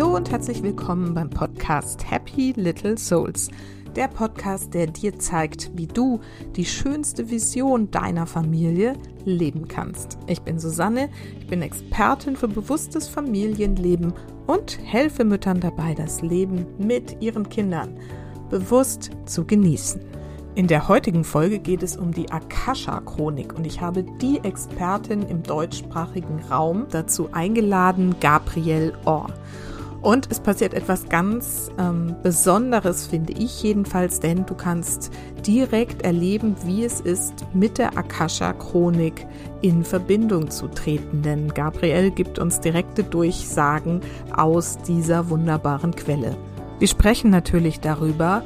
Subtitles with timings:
[0.00, 3.50] Hallo und herzlich willkommen beim Podcast Happy Little Souls.
[3.96, 6.20] Der Podcast, der dir zeigt, wie du
[6.56, 8.94] die schönste Vision deiner Familie
[9.26, 10.16] leben kannst.
[10.26, 14.14] Ich bin Susanne, ich bin Expertin für bewusstes Familienleben
[14.46, 17.98] und helfe Müttern dabei, das Leben mit ihren Kindern
[18.48, 20.00] bewusst zu genießen.
[20.54, 25.42] In der heutigen Folge geht es um die Akasha-Chronik und ich habe die Expertin im
[25.42, 29.28] deutschsprachigen Raum dazu eingeladen, Gabrielle Orr.
[30.02, 35.10] Und es passiert etwas ganz ähm, Besonderes, finde ich jedenfalls, denn du kannst
[35.46, 39.26] direkt erleben, wie es ist, mit der Akasha-Chronik
[39.60, 41.20] in Verbindung zu treten.
[41.20, 44.00] Denn Gabrielle gibt uns direkte Durchsagen
[44.34, 46.34] aus dieser wunderbaren Quelle.
[46.78, 48.42] Wir sprechen natürlich darüber,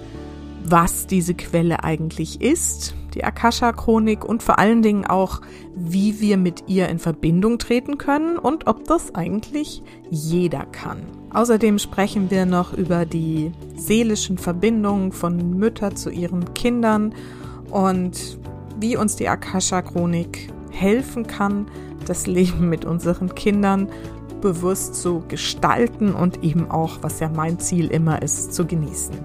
[0.64, 5.40] was diese Quelle eigentlich ist, die Akasha-Chronik und vor allen Dingen auch,
[5.76, 11.02] wie wir mit ihr in Verbindung treten können und ob das eigentlich jeder kann.
[11.34, 17.12] Außerdem sprechen wir noch über die seelischen Verbindungen von Mütter zu ihren Kindern
[17.70, 18.38] und
[18.78, 21.66] wie uns die Akasha-Chronik helfen kann,
[22.06, 23.88] das Leben mit unseren Kindern
[24.40, 29.16] bewusst zu gestalten und eben auch, was ja mein Ziel immer ist, zu genießen.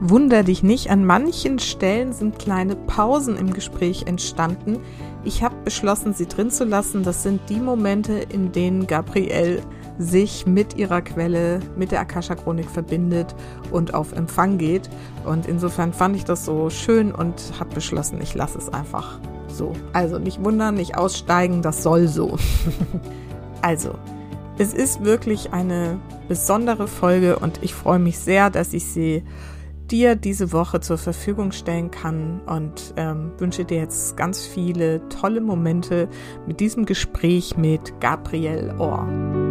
[0.00, 4.80] Wunder dich nicht, an manchen Stellen sind kleine Pausen im Gespräch entstanden.
[5.22, 7.04] Ich habe beschlossen, sie drin zu lassen.
[7.04, 9.62] Das sind die Momente, in denen Gabrielle
[9.98, 13.34] sich mit ihrer Quelle, mit der Akasha-Chronik verbindet
[13.70, 14.88] und auf Empfang geht.
[15.24, 19.72] Und insofern fand ich das so schön und habe beschlossen, ich lasse es einfach so.
[19.92, 22.38] Also nicht wundern, nicht aussteigen, das soll so.
[23.62, 23.94] also,
[24.58, 25.98] es ist wirklich eine
[26.28, 29.24] besondere Folge und ich freue mich sehr, dass ich sie
[29.90, 35.40] dir diese Woche zur Verfügung stellen kann und ähm, wünsche dir jetzt ganz viele tolle
[35.40, 36.08] Momente
[36.46, 39.41] mit diesem Gespräch mit Gabrielle Orr.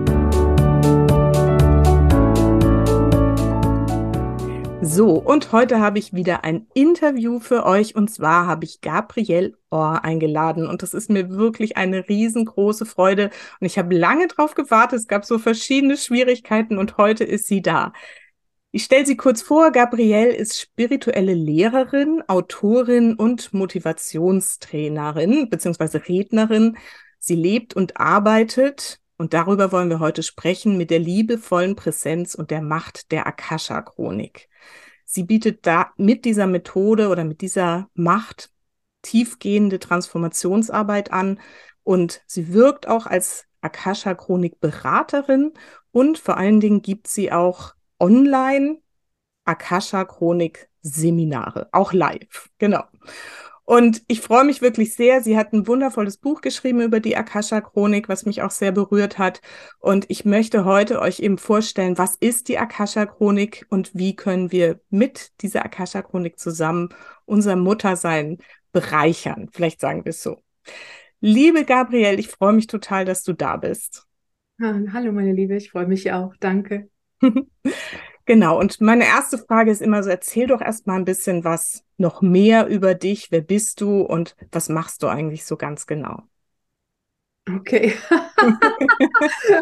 [4.94, 9.54] So, und heute habe ich wieder ein Interview für euch und zwar habe ich Gabrielle
[9.70, 13.30] Orr eingeladen und das ist mir wirklich eine riesengroße Freude
[13.62, 15.00] und ich habe lange drauf gewartet.
[15.00, 17.94] Es gab so verschiedene Schwierigkeiten und heute ist sie da.
[18.72, 19.72] Ich stelle sie kurz vor.
[19.72, 26.00] Gabrielle ist spirituelle Lehrerin, Autorin und Motivationstrainerin bzw.
[26.00, 26.76] Rednerin.
[27.18, 32.52] Sie lebt und arbeitet, und darüber wollen wir heute sprechen, mit der liebevollen Präsenz und
[32.52, 34.50] der Macht der Akasha-Chronik.
[35.14, 38.50] Sie bietet da mit dieser Methode oder mit dieser Macht
[39.02, 41.38] tiefgehende Transformationsarbeit an
[41.84, 45.52] und sie wirkt auch als Akasha-Chronik-Beraterin
[45.92, 48.78] und vor allen Dingen gibt sie auch online
[49.44, 52.86] Akasha-Chronik-Seminare, auch live, genau.
[53.72, 55.22] Und ich freue mich wirklich sehr.
[55.22, 59.40] Sie hat ein wundervolles Buch geschrieben über die Akasha-Chronik, was mich auch sehr berührt hat.
[59.80, 64.82] Und ich möchte heute euch eben vorstellen, was ist die Akasha-Chronik und wie können wir
[64.90, 66.90] mit dieser Akasha-Chronik zusammen
[67.24, 68.40] unser Muttersein
[68.74, 69.48] bereichern.
[69.54, 70.44] Vielleicht sagen wir es so.
[71.22, 74.06] Liebe Gabrielle, ich freue mich total, dass du da bist.
[74.60, 76.34] Hallo, meine Liebe, ich freue mich auch.
[76.42, 76.90] Danke.
[78.26, 81.84] genau, und meine erste Frage ist immer so, erzähl doch erst mal ein bisschen was
[81.98, 83.32] noch mehr über dich.
[83.32, 86.24] Wer bist du und was machst du eigentlich so ganz genau?
[87.50, 87.94] Okay.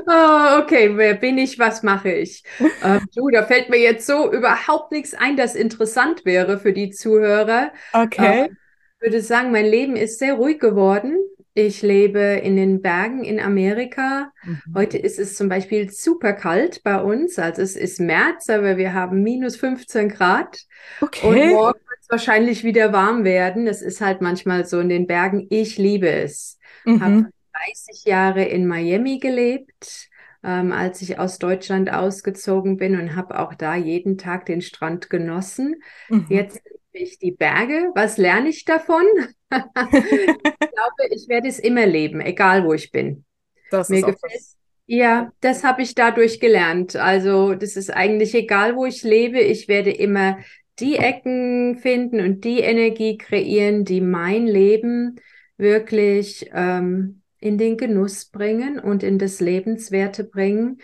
[0.08, 2.44] oh, okay, wer bin ich, was mache ich?
[2.84, 6.90] Ähm, du, da fällt mir jetzt so überhaupt nichts ein, das interessant wäre für die
[6.90, 7.72] Zuhörer.
[7.94, 8.48] Okay.
[8.48, 8.58] Ähm,
[8.98, 11.18] ich würde sagen, mein Leben ist sehr ruhig geworden.
[11.62, 14.32] Ich lebe in den Bergen in Amerika.
[14.46, 14.62] Mhm.
[14.76, 17.38] Heute ist es zum Beispiel super kalt bei uns.
[17.38, 20.62] Also es ist März, aber wir haben minus 15 Grad.
[21.02, 21.28] Okay.
[21.28, 23.66] Und morgen wird es wahrscheinlich wieder warm werden.
[23.66, 25.48] Das ist halt manchmal so in den Bergen.
[25.50, 26.58] Ich liebe es.
[26.86, 27.04] Mhm.
[27.04, 27.30] Habe
[27.68, 30.08] 30 Jahre in Miami gelebt.
[30.42, 35.10] Ähm, als ich aus Deutschland ausgezogen bin und habe auch da jeden Tag den Strand
[35.10, 35.84] genossen.
[36.08, 36.28] Mhm.
[36.30, 36.62] Jetzt
[36.92, 37.92] ich die Berge.
[37.96, 39.04] Was lerne ich davon?
[39.52, 43.26] ich glaube, ich werde es immer leben, egal wo ich bin.
[43.72, 44.42] Das Mir gefällt.
[44.86, 46.96] Ja, das habe ich dadurch gelernt.
[46.96, 49.40] Also, das ist eigentlich egal, wo ich lebe.
[49.40, 50.40] Ich werde immer
[50.80, 55.20] die Ecken finden und die Energie kreieren, die mein Leben
[55.58, 60.80] wirklich ähm, in den Genuss bringen und in das Lebenswerte bringen.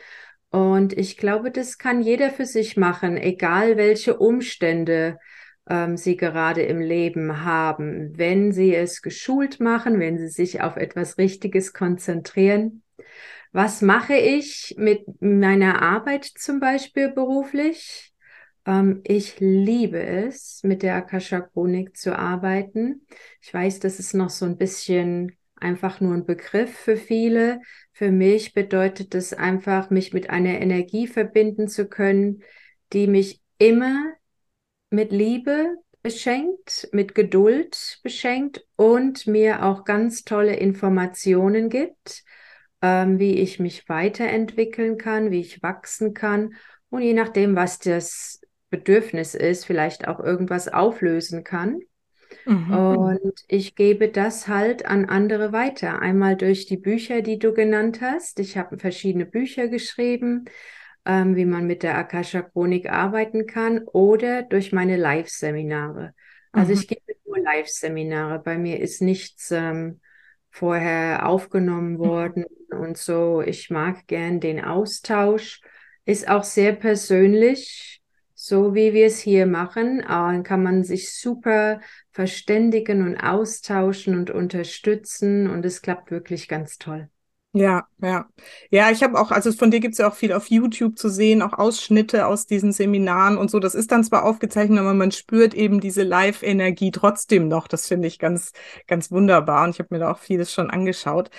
[0.49, 5.17] Und ich glaube, das kann jeder für sich machen, egal welche Umstände
[5.67, 10.75] ähm, sie gerade im Leben haben, wenn sie es geschult machen, wenn sie sich auf
[10.77, 12.83] etwas Richtiges konzentrieren.
[13.51, 18.13] Was mache ich mit meiner Arbeit zum Beispiel beruflich?
[18.65, 23.05] Ähm, ich liebe es, mit der Akasha Chronik zu arbeiten.
[23.41, 27.61] Ich weiß, das ist noch so ein bisschen einfach nur ein Begriff für viele.
[27.93, 32.43] Für mich bedeutet es einfach, mich mit einer Energie verbinden zu können,
[32.93, 34.13] die mich immer
[34.89, 42.23] mit Liebe beschenkt, mit Geduld beschenkt und mir auch ganz tolle Informationen gibt,
[42.81, 46.53] ähm, wie ich mich weiterentwickeln kann, wie ich wachsen kann
[46.89, 48.39] und je nachdem, was das
[48.69, 51.79] Bedürfnis ist, vielleicht auch irgendwas auflösen kann.
[52.45, 52.73] Mhm.
[52.73, 55.99] Und ich gebe das halt an andere weiter.
[55.99, 58.39] Einmal durch die Bücher, die du genannt hast.
[58.39, 60.45] Ich habe verschiedene Bücher geschrieben,
[61.05, 66.13] ähm, wie man mit der Akasha Chronik arbeiten kann, oder durch meine Live-Seminare.
[66.51, 66.79] Also mhm.
[66.79, 68.39] ich gebe nur Live-Seminare.
[68.39, 69.99] Bei mir ist nichts ähm,
[70.49, 71.99] vorher aufgenommen mhm.
[71.99, 72.79] worden mhm.
[72.79, 73.41] und so.
[73.41, 75.61] Ich mag gern den Austausch.
[76.05, 77.95] Ist auch sehr persönlich
[78.47, 81.81] so wie wir es hier machen, äh, kann man sich super
[82.11, 87.09] verständigen und austauschen und unterstützen und es klappt wirklich ganz toll.
[87.57, 88.27] Ja, ja.
[88.69, 91.07] Ja, ich habe auch, also von dir gibt es ja auch viel auf YouTube zu
[91.07, 93.59] sehen, auch Ausschnitte aus diesen Seminaren und so.
[93.61, 97.69] Das ist dann zwar aufgezeichnet, aber man spürt eben diese Live-Energie trotzdem noch.
[97.69, 98.51] Das finde ich ganz,
[98.87, 99.63] ganz wunderbar.
[99.63, 101.29] Und ich habe mir da auch vieles schon angeschaut.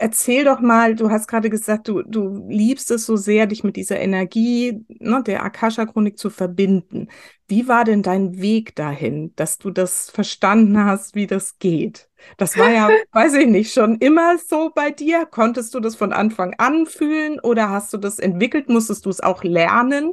[0.00, 3.74] Erzähl doch mal, du hast gerade gesagt, du, du liebst es so sehr, dich mit
[3.74, 7.08] dieser Energie ne, der Akasha-Chronik zu verbinden.
[7.48, 12.08] Wie war denn dein Weg dahin, dass du das verstanden hast, wie das geht?
[12.36, 15.26] Das war ja, weiß ich nicht, schon immer so bei dir.
[15.26, 18.68] Konntest du das von Anfang an fühlen oder hast du das entwickelt?
[18.68, 20.12] Musstest du es auch lernen?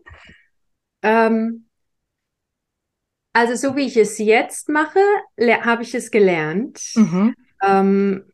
[1.04, 1.68] Ähm,
[3.34, 5.00] also so wie ich es jetzt mache,
[5.62, 6.82] habe ich es gelernt.
[6.96, 7.36] Mhm.
[7.62, 8.26] Ähm,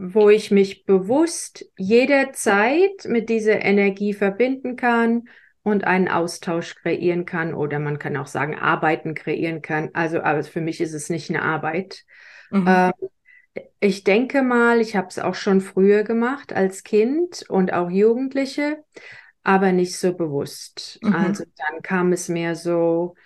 [0.00, 5.28] wo ich mich bewusst jederzeit mit dieser Energie verbinden kann
[5.64, 9.90] und einen Austausch kreieren kann oder man kann auch sagen, Arbeiten kreieren kann.
[9.94, 12.04] Also, aber für mich ist es nicht eine Arbeit.
[12.50, 12.64] Mhm.
[12.68, 12.92] Ähm,
[13.80, 18.84] ich denke mal, ich habe es auch schon früher gemacht als Kind und auch Jugendliche,
[19.42, 21.00] aber nicht so bewusst.
[21.02, 21.12] Mhm.
[21.12, 23.16] Also dann kam es mehr so,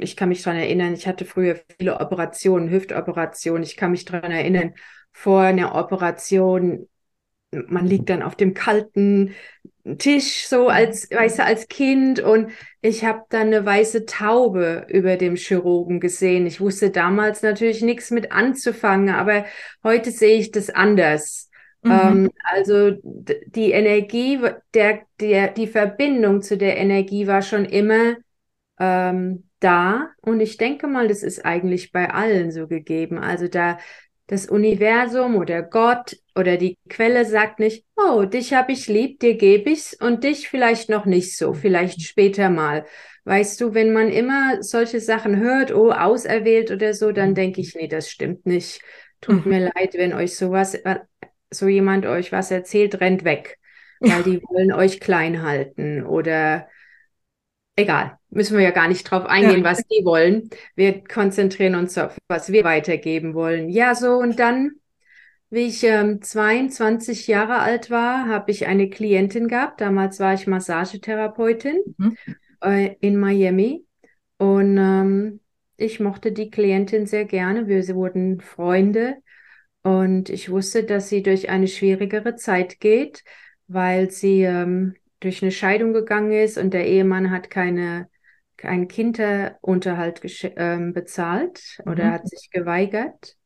[0.00, 4.32] ich kann mich daran erinnern, ich hatte früher viele Operationen, Hüftoperationen, ich kann mich daran
[4.32, 4.74] erinnern,
[5.12, 6.88] vor einer Operation,
[7.52, 9.34] man liegt dann auf dem kalten
[9.98, 12.52] Tisch, so als, weißt als Kind und
[12.82, 16.46] ich habe dann eine weiße Taube über dem Chirurgen gesehen.
[16.46, 19.46] Ich wusste damals natürlich nichts mit anzufangen, aber
[19.82, 21.50] heute sehe ich das anders.
[21.82, 21.90] Mhm.
[21.90, 24.38] Ähm, also die Energie,
[24.74, 28.16] der, der, die Verbindung zu der Energie war schon immer
[28.78, 33.18] ähm, da und ich denke mal, das ist eigentlich bei allen so gegeben.
[33.18, 33.78] Also da
[34.30, 39.34] das Universum oder Gott oder die Quelle sagt nicht, oh, dich habe ich lieb, dir
[39.34, 42.86] gebe ich's und dich vielleicht noch nicht so, vielleicht später mal.
[43.24, 47.74] Weißt du, wenn man immer solche Sachen hört, oh, auserwählt oder so, dann denke ich,
[47.74, 48.80] nee, das stimmt nicht.
[49.20, 49.50] Tut mhm.
[49.50, 50.78] mir leid, wenn euch sowas,
[51.50, 53.58] so jemand euch was erzählt, rennt weg,
[53.98, 56.68] weil die wollen euch klein halten oder
[57.76, 59.64] egal, müssen wir ja gar nicht drauf eingehen, ja.
[59.64, 60.50] was die wollen.
[60.74, 63.68] Wir konzentrieren uns auf, was wir weitergeben wollen.
[63.68, 64.72] Ja, so und dann,
[65.50, 69.80] wie ich ähm, 22 Jahre alt war, habe ich eine Klientin gehabt.
[69.80, 72.16] Damals war ich Massagetherapeutin mhm.
[72.60, 73.84] äh, in Miami
[74.38, 75.40] und ähm,
[75.76, 77.66] ich mochte die Klientin sehr gerne.
[77.66, 79.16] Wir wurden Freunde
[79.82, 83.24] und ich wusste, dass sie durch eine schwierigere Zeit geht,
[83.66, 88.08] weil sie ähm, durch eine Scheidung gegangen ist und der Ehemann hat keine
[88.60, 90.20] keinen Kinderunterhalt
[90.56, 92.12] ähm, bezahlt oder mhm.
[92.12, 93.36] hat sich geweigert.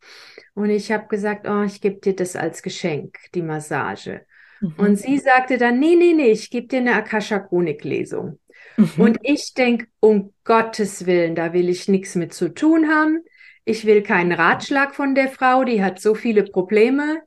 [0.54, 4.26] Und ich habe gesagt, oh, ich gebe dir das als Geschenk, die Massage.
[4.60, 4.74] Mhm.
[4.76, 8.40] Und sie sagte dann, nee, nee, nee, ich gebe dir eine Akasha-Chronik-Lesung.
[8.76, 8.90] Mhm.
[8.96, 13.22] Und ich denke, um Gottes Willen, da will ich nichts mit zu tun haben.
[13.64, 17.22] Ich will keinen Ratschlag von der Frau, die hat so viele Probleme.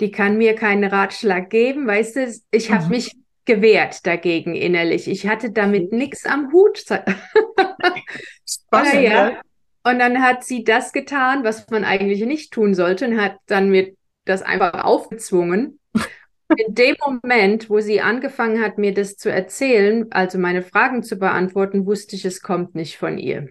[0.00, 1.86] Die kann mir keinen Ratschlag geben.
[1.86, 2.90] Weißt du, ich habe mhm.
[2.90, 5.08] mich gewehrt dagegen innerlich.
[5.08, 6.78] Ich hatte damit nichts am Hut.
[8.46, 9.40] Spannend, ja.
[9.84, 13.70] Und dann hat sie das getan, was man eigentlich nicht tun sollte und hat dann
[13.70, 13.94] mir
[14.24, 15.80] das einfach aufgezwungen.
[16.56, 21.16] In dem Moment, wo sie angefangen hat, mir das zu erzählen, also meine Fragen zu
[21.16, 23.48] beantworten, wusste ich, es kommt nicht von ihr.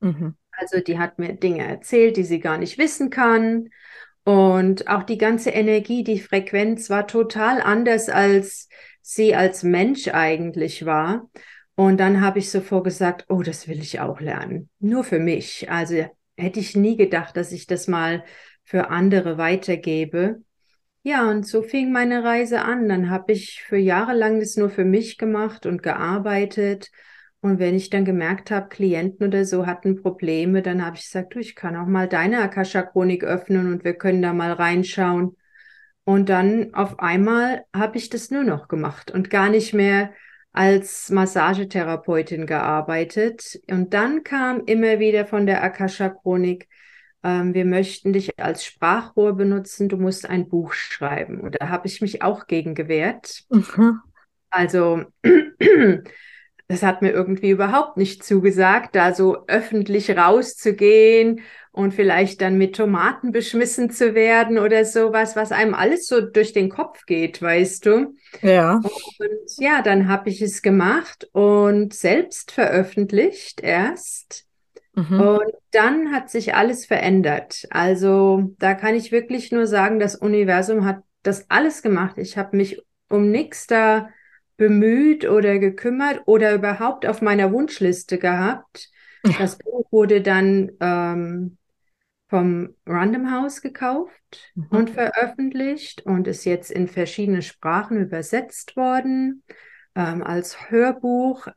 [0.00, 0.36] Mhm.
[0.52, 3.70] Also die hat mir Dinge erzählt, die sie gar nicht wissen kann.
[4.24, 8.68] Und auch die ganze Energie, die Frequenz war total anders als
[9.02, 11.28] sie als Mensch eigentlich war.
[11.74, 14.68] Und dann habe ich sofort gesagt, oh, das will ich auch lernen.
[14.78, 15.70] Nur für mich.
[15.70, 16.06] Also
[16.36, 18.24] hätte ich nie gedacht, dass ich das mal
[18.64, 20.42] für andere weitergebe.
[21.02, 22.88] Ja, und so fing meine Reise an.
[22.88, 26.90] Dann habe ich für Jahre lang das nur für mich gemacht und gearbeitet.
[27.40, 31.34] Und wenn ich dann gemerkt habe, Klienten oder so hatten Probleme, dann habe ich gesagt,
[31.34, 35.36] du, ich kann auch mal deine Akasha-Chronik öffnen und wir können da mal reinschauen.
[36.04, 40.12] Und dann auf einmal habe ich das nur noch gemacht und gar nicht mehr
[40.52, 43.60] als Massagetherapeutin gearbeitet.
[43.70, 46.68] Und dann kam immer wieder von der Akasha-Chronik,
[47.24, 51.40] ähm, wir möchten dich als Sprachrohr benutzen, du musst ein Buch schreiben.
[51.40, 53.44] Und da habe ich mich auch gegen gewehrt.
[53.48, 54.00] Mhm.
[54.50, 55.04] Also
[56.72, 62.76] das hat mir irgendwie überhaupt nicht zugesagt, da so öffentlich rauszugehen und vielleicht dann mit
[62.76, 67.84] Tomaten beschmissen zu werden oder sowas, was einem alles so durch den Kopf geht, weißt
[67.84, 68.14] du?
[68.40, 68.76] Ja.
[68.76, 74.46] Und ja, dann habe ich es gemacht und selbst veröffentlicht erst.
[74.94, 75.20] Mhm.
[75.20, 77.66] Und dann hat sich alles verändert.
[77.68, 82.16] Also da kann ich wirklich nur sagen, das Universum hat das alles gemacht.
[82.16, 84.08] Ich habe mich um nichts da
[84.62, 88.90] bemüht oder gekümmert oder überhaupt auf meiner Wunschliste gehabt.
[89.26, 89.32] Ja.
[89.40, 91.58] Das Buch wurde dann ähm,
[92.28, 94.66] vom Random House gekauft mhm.
[94.70, 99.42] und veröffentlicht und ist jetzt in verschiedene Sprachen übersetzt worden,
[99.96, 101.48] ähm, als Hörbuch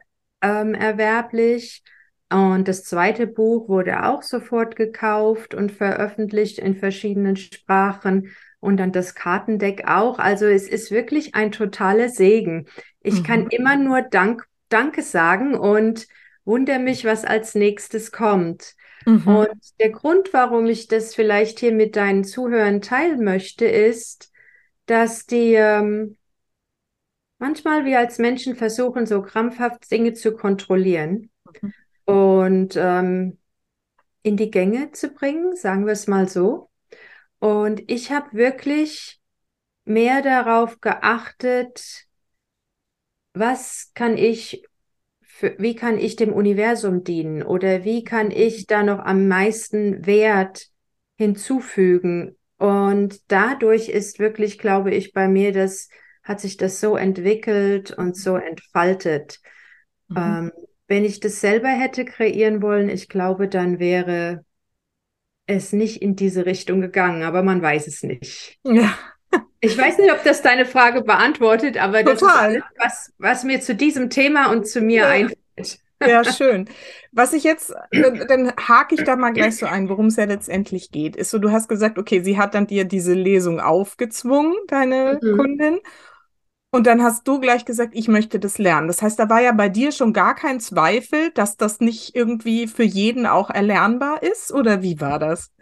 [0.42, 1.84] ähm, erwerblich.
[2.32, 8.92] Und das zweite Buch wurde auch sofort gekauft und veröffentlicht in verschiedenen Sprachen und dann
[8.92, 10.18] das Kartendeck auch.
[10.18, 12.66] Also es ist wirklich ein totaler Segen.
[13.06, 13.24] Ich mhm.
[13.24, 16.08] kann immer nur Dank, Danke sagen und
[16.44, 18.76] wundere mich, was als nächstes kommt.
[19.06, 19.28] Mhm.
[19.28, 24.32] Und der Grund, warum ich das vielleicht hier mit deinen Zuhörern teilen möchte, ist,
[24.88, 26.18] dass die ähm,
[27.38, 31.30] manchmal wir als Menschen versuchen, so krampfhaft Dinge zu kontrollieren
[31.62, 31.74] mhm.
[32.06, 33.38] und ähm,
[34.24, 36.70] in die Gänge zu bringen, sagen wir es mal so.
[37.38, 39.22] Und ich habe wirklich
[39.84, 42.08] mehr darauf geachtet,
[43.36, 44.64] was kann ich,
[45.22, 50.06] für, wie kann ich dem Universum dienen oder wie kann ich da noch am meisten
[50.06, 50.68] Wert
[51.18, 52.38] hinzufügen.
[52.58, 55.90] Und dadurch ist wirklich, glaube ich, bei mir das,
[56.24, 59.40] hat sich das so entwickelt und so entfaltet.
[60.08, 60.18] Mhm.
[60.18, 60.52] Ähm,
[60.88, 64.46] wenn ich das selber hätte kreieren wollen, ich glaube, dann wäre
[65.48, 68.58] es nicht in diese Richtung gegangen, aber man weiß es nicht.
[68.64, 68.98] Ja.
[69.62, 72.14] Ich weiß nicht, ob das deine Frage beantwortet, aber Total.
[72.14, 75.10] das ist alles, was, was mir zu diesem Thema und zu mir ja.
[75.10, 75.80] einfällt.
[76.02, 76.70] Ja, schön.
[77.12, 77.74] Was ich jetzt,
[78.28, 81.16] dann hake ich da mal gleich so ein, worum es ja letztendlich geht.
[81.16, 85.38] Ist so, du hast gesagt, okay, sie hat dann dir diese Lesung aufgezwungen, deine mhm.
[85.38, 85.80] Kundin.
[86.72, 88.88] Und dann hast du gleich gesagt, ich möchte das lernen.
[88.88, 92.68] Das heißt, da war ja bei dir schon gar kein Zweifel, dass das nicht irgendwie
[92.68, 94.52] für jeden auch erlernbar ist?
[94.52, 95.54] Oder wie war das?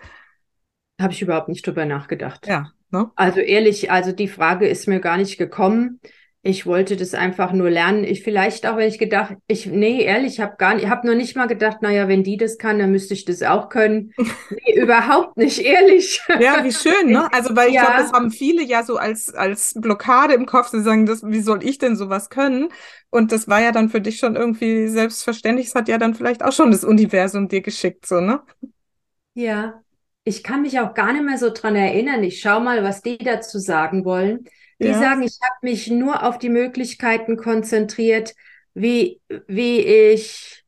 [1.00, 2.48] Habe ich überhaupt nicht drüber nachgedacht.
[2.48, 2.73] Ja.
[2.94, 3.10] Ne?
[3.16, 6.00] Also ehrlich, also die Frage ist mir gar nicht gekommen.
[6.46, 8.04] Ich wollte das einfach nur lernen.
[8.04, 11.08] Ich vielleicht auch, wenn ich gedacht, ich, nee, ehrlich, ich habe gar nicht, ich habe
[11.08, 14.14] nur nicht mal gedacht, naja, wenn die das kann, dann müsste ich das auch können.
[14.52, 16.22] Nee, überhaupt nicht, ehrlich.
[16.40, 17.34] Ja, wie schön, ne?
[17.34, 17.86] Also, weil ich ja.
[17.86, 21.42] glaube, das haben viele ja so als, als Blockade im Kopf, sie sagen, das, wie
[21.42, 22.70] soll ich denn sowas können?
[23.10, 25.68] Und das war ja dann für dich schon irgendwie selbstverständlich.
[25.68, 28.42] Es hat ja dann vielleicht auch schon das Universum dir geschickt, so, ne?
[29.34, 29.82] Ja.
[30.24, 32.24] Ich kann mich auch gar nicht mehr so dran erinnern.
[32.24, 34.46] Ich schau mal, was die dazu sagen wollen.
[34.80, 35.00] Die ja.
[35.00, 38.34] sagen, ich habe mich nur auf die Möglichkeiten konzentriert,
[38.74, 40.64] wie, wie ich,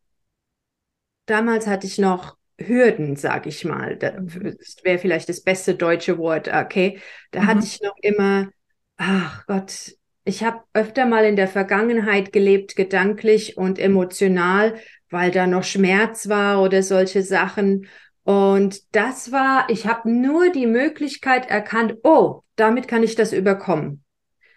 [1.25, 3.97] damals hatte ich noch Hürden, sag ich mal.
[3.97, 6.99] Das wäre vielleicht das beste deutsche Wort, okay.
[7.31, 7.47] Da mhm.
[7.47, 8.49] hatte ich noch immer,
[8.97, 14.75] ach Gott, ich habe öfter mal in der Vergangenheit gelebt, gedanklich und emotional,
[15.09, 17.87] weil da noch Schmerz war oder solche Sachen.
[18.25, 24.03] Und das war, ich habe nur die Möglichkeit erkannt, oh, damit kann ich das überkommen.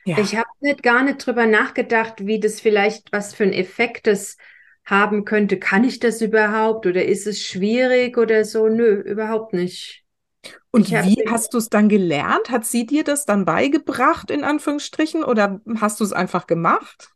[0.07, 0.19] Ja.
[0.19, 4.39] Ich habe nicht gar nicht drüber nachgedacht, wie das vielleicht, was für einen Effekt das
[4.87, 5.59] haben könnte.
[5.59, 8.69] Kann ich das überhaupt oder ist es schwierig oder so?
[8.69, 10.03] Nö, überhaupt nicht.
[10.71, 12.49] Und ich wie hast du es dann gelernt?
[12.49, 17.11] Hat sie dir das dann beigebracht, in Anführungsstrichen, oder hast du es einfach gemacht?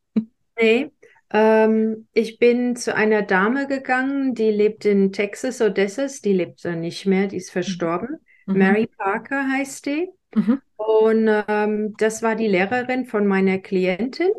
[0.58, 0.90] Nee,
[1.32, 6.06] ähm, ich bin zu einer Dame gegangen, die lebt in Texas, Odessa.
[6.22, 7.52] Die lebt da nicht mehr, die ist mhm.
[7.52, 8.20] verstorben.
[8.46, 8.58] Mhm.
[8.58, 10.10] Mary Parker heißt die.
[10.34, 10.60] Mhm.
[10.76, 14.30] Und ähm, das war die Lehrerin von meiner Klientin.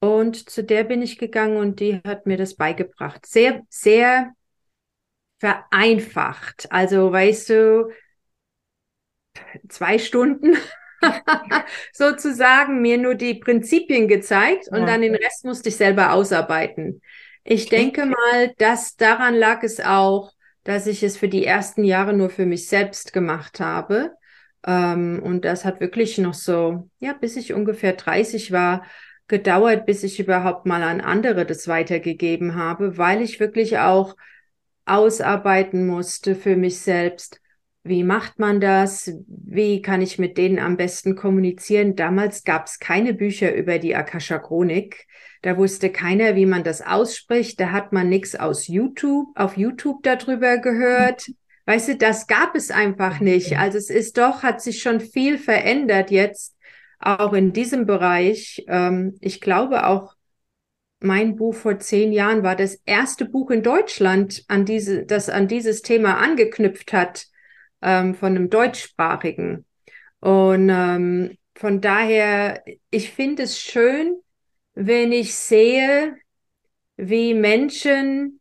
[0.00, 3.24] Und zu der bin ich gegangen und die hat mir das beigebracht.
[3.26, 4.34] Sehr, sehr
[5.38, 6.66] vereinfacht.
[6.70, 7.90] Also, weißt du,
[9.68, 10.56] zwei Stunden
[11.92, 14.86] sozusagen mir nur die Prinzipien gezeigt und ja.
[14.86, 17.00] dann den Rest musste ich selber ausarbeiten.
[17.44, 20.32] Ich denke mal, dass daran lag es auch,
[20.64, 24.12] dass ich es für die ersten Jahre nur für mich selbst gemacht habe.
[24.66, 28.84] Ähm, und das hat wirklich noch so, ja, bis ich ungefähr 30 war,
[29.28, 34.16] gedauert, bis ich überhaupt mal an andere das weitergegeben habe, weil ich wirklich auch
[34.86, 37.40] ausarbeiten musste für mich selbst.
[37.86, 39.12] Wie macht man das?
[39.26, 41.96] Wie kann ich mit denen am besten kommunizieren?
[41.96, 45.06] Damals gab es keine Bücher über die Akasha Chronik.
[45.42, 47.60] Da wusste keiner, wie man das ausspricht.
[47.60, 51.30] Da hat man nichts aus YouTube, auf YouTube darüber gehört.
[51.66, 53.58] Weißt du, das gab es einfach nicht.
[53.58, 56.56] Also es ist doch, hat sich schon viel verändert jetzt,
[56.98, 58.64] auch in diesem Bereich.
[58.66, 60.14] Ähm, ich glaube auch,
[61.00, 65.48] mein Buch vor zehn Jahren war das erste Buch in Deutschland, an diese, das an
[65.48, 67.26] dieses Thema angeknüpft hat,
[67.84, 69.64] ähm, von einem deutschsprachigen.
[70.20, 74.16] Und ähm, von daher, ich finde es schön,
[74.74, 76.16] wenn ich sehe,
[76.96, 78.40] wie Menschen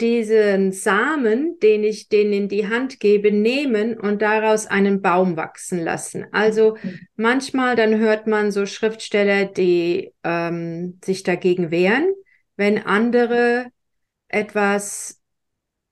[0.00, 5.78] diesen Samen, den ich denen in die Hand gebe, nehmen und daraus einen Baum wachsen
[5.80, 6.26] lassen.
[6.32, 6.76] Also
[7.16, 12.12] manchmal dann hört man so Schriftsteller, die ähm, sich dagegen wehren,
[12.56, 13.66] wenn andere
[14.28, 15.20] etwas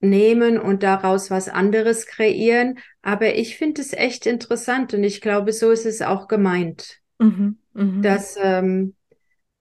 [0.05, 2.79] nehmen und daraus was anderes kreieren.
[3.03, 7.01] Aber ich finde es echt interessant und ich glaube, so ist es auch gemeint.
[7.19, 8.03] Mhm, mh.
[8.03, 8.95] dass, ähm,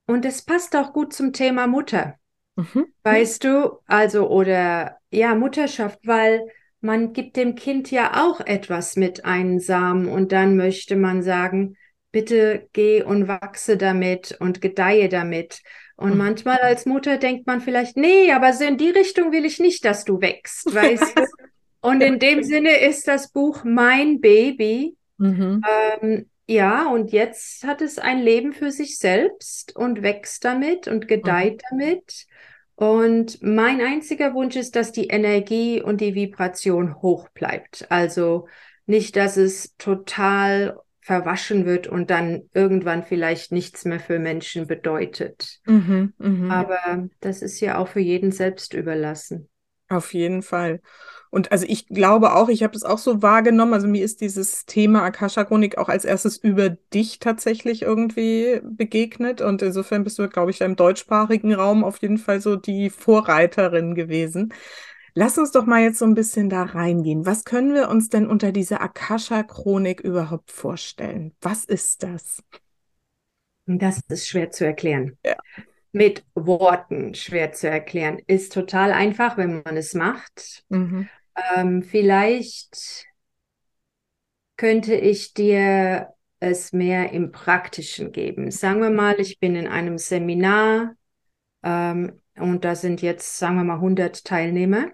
[0.07, 2.15] und es passt auch gut zum Thema Mutter.
[2.55, 2.87] Mhm.
[3.03, 6.47] Weißt du, also oder ja, Mutterschaft, weil
[6.81, 11.77] man gibt dem Kind ja auch etwas mit einem Samen und dann möchte man sagen,
[12.11, 15.61] bitte geh und wachse damit und gedeihe damit.
[15.95, 16.17] Und mhm.
[16.17, 19.85] manchmal als Mutter denkt man vielleicht, nee, aber so in die Richtung will ich nicht,
[19.85, 21.23] dass du wächst, weißt du?
[21.81, 24.95] Und in dem Sinne ist das Buch Mein Baby.
[25.17, 25.61] Mhm.
[26.01, 31.07] Ähm, ja, und jetzt hat es ein Leben für sich selbst und wächst damit und
[31.07, 31.79] gedeiht mhm.
[31.79, 32.25] damit.
[32.75, 37.85] Und mein einziger Wunsch ist, dass die Energie und die Vibration hoch bleibt.
[37.89, 38.47] Also
[38.85, 45.59] nicht, dass es total verwaschen wird und dann irgendwann vielleicht nichts mehr für Menschen bedeutet.
[45.67, 46.53] Mhm, mh.
[46.55, 49.49] Aber das ist ja auch für jeden selbst überlassen.
[49.89, 50.81] Auf jeden Fall.
[51.29, 53.73] Und also ich glaube auch, ich habe das auch so wahrgenommen.
[53.73, 59.41] Also mir ist dieses Thema Akasha-Chronik auch als erstes über dich tatsächlich irgendwie begegnet.
[59.41, 63.93] Und insofern bist du, glaube ich, im deutschsprachigen Raum auf jeden Fall so die Vorreiterin
[63.93, 64.53] gewesen.
[65.15, 67.25] Lass uns doch mal jetzt so ein bisschen da reingehen.
[67.25, 71.33] Was können wir uns denn unter dieser Akasha-Chronik überhaupt vorstellen?
[71.41, 72.43] Was ist das?
[73.65, 75.17] Das ist schwer zu erklären.
[75.25, 75.35] Ja
[75.93, 78.19] mit Worten schwer zu erklären.
[78.27, 80.65] Ist total einfach, wenn man es macht.
[80.69, 81.07] Mhm.
[81.55, 83.05] Ähm, vielleicht
[84.57, 88.51] könnte ich dir es mehr im Praktischen geben.
[88.51, 90.95] Sagen wir mal, ich bin in einem Seminar
[91.63, 94.91] ähm, und da sind jetzt, sagen wir mal, 100 Teilnehmer.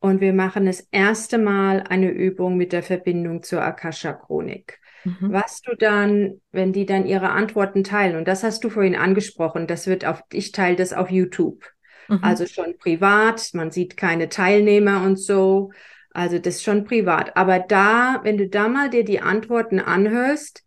[0.00, 4.78] Und wir machen das erste Mal eine Übung mit der Verbindung zur Akasha-Chronik.
[5.04, 5.32] Mhm.
[5.32, 9.66] Was du dann, wenn die dann ihre Antworten teilen, und das hast du vorhin angesprochen,
[9.66, 11.64] das wird auf, ich teile das auf YouTube.
[12.08, 12.20] Mhm.
[12.22, 15.70] Also schon privat, man sieht keine Teilnehmer und so.
[16.12, 17.36] Also das ist schon privat.
[17.36, 20.64] Aber da, wenn du da mal dir die Antworten anhörst,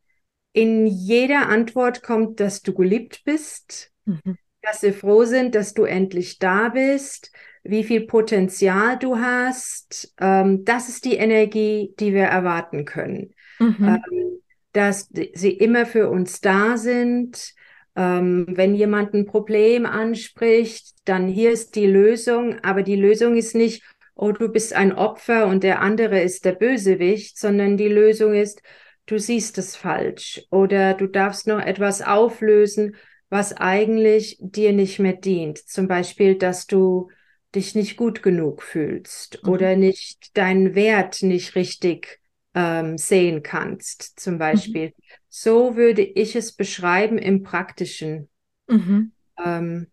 [0.53, 4.37] in jeder Antwort kommt, dass du geliebt bist, mhm.
[4.61, 7.31] dass sie froh sind, dass du endlich da bist,
[7.63, 10.13] wie viel Potenzial du hast.
[10.19, 13.33] Ähm, das ist die Energie, die wir erwarten können.
[13.59, 13.75] Mhm.
[13.79, 14.41] Ähm,
[14.73, 17.53] dass sie immer für uns da sind.
[17.95, 23.53] Ähm, wenn jemand ein Problem anspricht, dann hier ist die Lösung, aber die Lösung ist
[23.53, 23.83] nicht,
[24.15, 28.61] oh, du bist ein Opfer und der andere ist der Bösewicht, sondern die Lösung ist,
[29.07, 32.95] du siehst es falsch oder du darfst noch etwas auflösen,
[33.29, 35.57] was eigentlich dir nicht mehr dient.
[35.57, 37.09] Zum Beispiel, dass du
[37.55, 39.49] dich nicht gut genug fühlst mhm.
[39.49, 42.21] oder nicht deinen Wert nicht richtig
[42.53, 44.39] ähm, sehen kannst, zum mhm.
[44.39, 44.87] Beispiel.
[44.87, 44.93] Mhm.
[45.29, 48.29] So würde ich es beschreiben im Praktischen.
[48.67, 49.11] Mhm.
[49.43, 49.87] Ähm,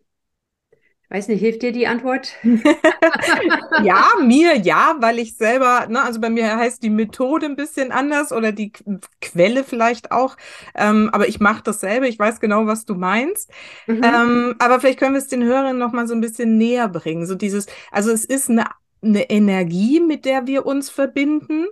[1.09, 2.35] Weiß nicht, hilft dir die Antwort?
[3.83, 7.91] ja, mir ja, weil ich selber, ne, also bei mir heißt die Methode ein bisschen
[7.91, 8.71] anders oder die
[9.19, 10.37] Quelle vielleicht auch.
[10.75, 13.49] Ähm, aber ich mache dasselbe, ich weiß genau, was du meinst.
[13.87, 14.03] Mhm.
[14.03, 17.25] Ähm, aber vielleicht können wir es den Hörern noch mal so ein bisschen näher bringen.
[17.25, 18.65] So dieses, also es ist eine,
[19.01, 21.65] eine Energie, mit der wir uns verbinden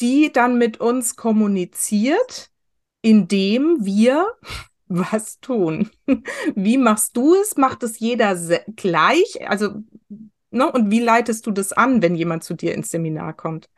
[0.00, 2.50] die dann mit uns kommuniziert,
[3.02, 4.26] indem wir
[4.90, 5.88] was tun.
[6.54, 7.56] Wie machst du es?
[7.56, 8.36] Macht es jeder
[8.76, 9.48] gleich?
[9.48, 9.82] Also,
[10.50, 10.70] ne?
[10.70, 13.70] Und wie leitest du das an, wenn jemand zu dir ins Seminar kommt?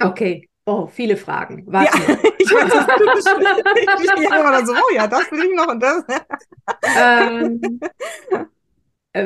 [0.00, 0.48] Okay.
[0.64, 1.64] Oh, viele Fragen.
[1.66, 1.98] Warte.
[1.98, 2.86] Ja, ich weiß, das
[4.16, 6.04] ich, ich immer so, oh ja, das will ich noch und das.
[6.96, 7.80] ähm,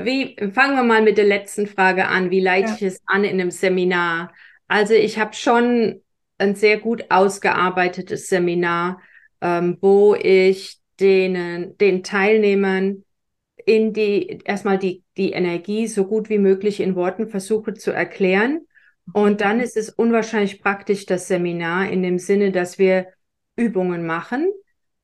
[0.04, 2.30] wie, fangen wir mal mit der letzten Frage an.
[2.30, 2.74] Wie leite ja.
[2.74, 4.32] ich es an in einem Seminar?
[4.68, 6.02] Also ich habe schon
[6.38, 9.00] ein sehr gut ausgearbeitetes Seminar,
[9.44, 13.04] ähm, wo ich denen, den Teilnehmern
[13.66, 18.66] in die, erstmal die, die Energie so gut wie möglich in Worten versuche zu erklären.
[19.12, 23.08] Und dann ist es unwahrscheinlich praktisch, das Seminar in dem Sinne, dass wir
[23.54, 24.50] Übungen machen,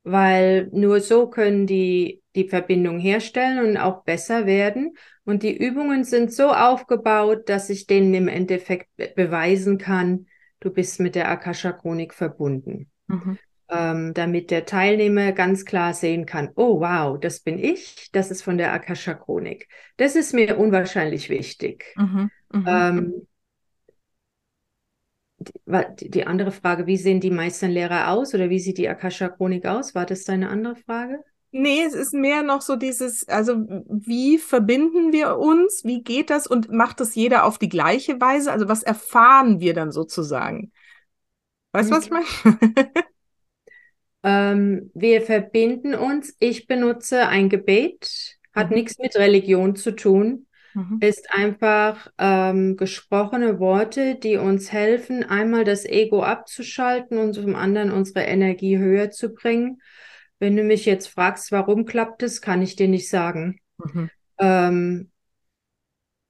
[0.05, 4.95] weil nur so können die die Verbindung herstellen und auch besser werden.
[5.25, 10.27] Und die Übungen sind so aufgebaut, dass ich denen im Endeffekt beweisen kann,
[10.61, 12.91] du bist mit der Akasha-Chronik verbunden.
[13.09, 13.39] Mhm.
[13.73, 18.43] Ähm, damit der Teilnehmer ganz klar sehen kann, oh wow, das bin ich, das ist
[18.43, 19.69] von der Akasha-Chronik.
[19.97, 21.95] Das ist mir unwahrscheinlich wichtig.
[21.97, 22.31] Mhm.
[22.53, 22.65] Mhm.
[22.67, 23.27] Ähm,
[26.01, 29.95] die, die, andere Frage, wie sehen die Meisterlehrer aus oder wie sieht die Akasha-Chronik aus?
[29.95, 31.21] War das deine andere Frage?
[31.53, 33.55] Nee, es ist mehr noch so dieses, also
[33.89, 35.85] wie verbinden wir uns?
[35.85, 36.47] Wie geht das?
[36.47, 38.53] Und macht das jeder auf die gleiche Weise?
[38.53, 40.73] Also was erfahren wir dann sozusagen?
[41.73, 42.27] Weißt du, was ich meine?
[44.23, 46.37] ähm, wir verbinden uns.
[46.39, 48.77] Ich benutze ein Gebet, hat mhm.
[48.77, 50.99] nichts mit Religion zu tun, mhm.
[51.01, 57.91] ist einfach ähm, gesprochene Worte, die uns helfen, einmal das Ego abzuschalten und zum anderen
[57.91, 59.81] unsere Energie höher zu bringen
[60.41, 63.61] wenn du mich jetzt fragst, warum klappt es, kann ich dir nicht sagen.
[63.79, 64.11] Mhm.
[64.39, 65.11] Ähm,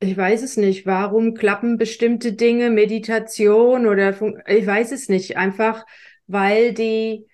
[0.00, 0.84] ich weiß es nicht.
[0.84, 4.14] Warum klappen bestimmte Dinge, Meditation oder
[4.48, 5.36] ich weiß es nicht.
[5.36, 5.86] Einfach
[6.26, 7.26] weil die,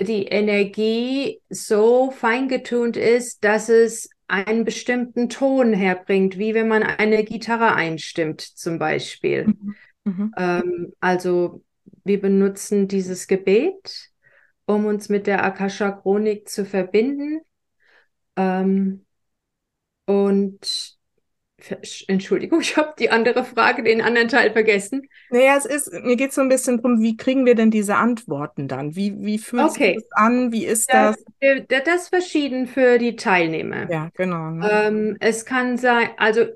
[0.00, 7.24] die Energie so feingetunt ist, dass es einen bestimmten Ton herbringt, wie wenn man eine
[7.24, 9.46] Gitarre einstimmt, zum Beispiel.
[9.46, 9.74] Mhm.
[10.04, 10.34] Mhm.
[10.36, 11.62] Ähm, also
[12.04, 14.10] wir benutzen dieses Gebet
[14.66, 17.40] um uns mit der Akasha-Chronik zu verbinden.
[18.36, 19.04] Ähm,
[20.06, 20.93] und
[22.08, 25.08] Entschuldigung, ich habe die andere Frage, den anderen Teil vergessen.
[25.30, 27.96] Naja, es ist, mir geht es so ein bisschen darum, wie kriegen wir denn diese
[27.96, 28.96] Antworten dann?
[28.96, 29.94] Wie, wie fühlt okay.
[29.94, 30.52] sich das an?
[30.52, 31.16] Wie ist das?
[31.40, 33.90] Das, das ist verschieden für die Teilnehmer.
[33.90, 34.50] Ja, genau.
[34.50, 34.70] Ne?
[34.70, 36.46] Ähm, es kann sein, also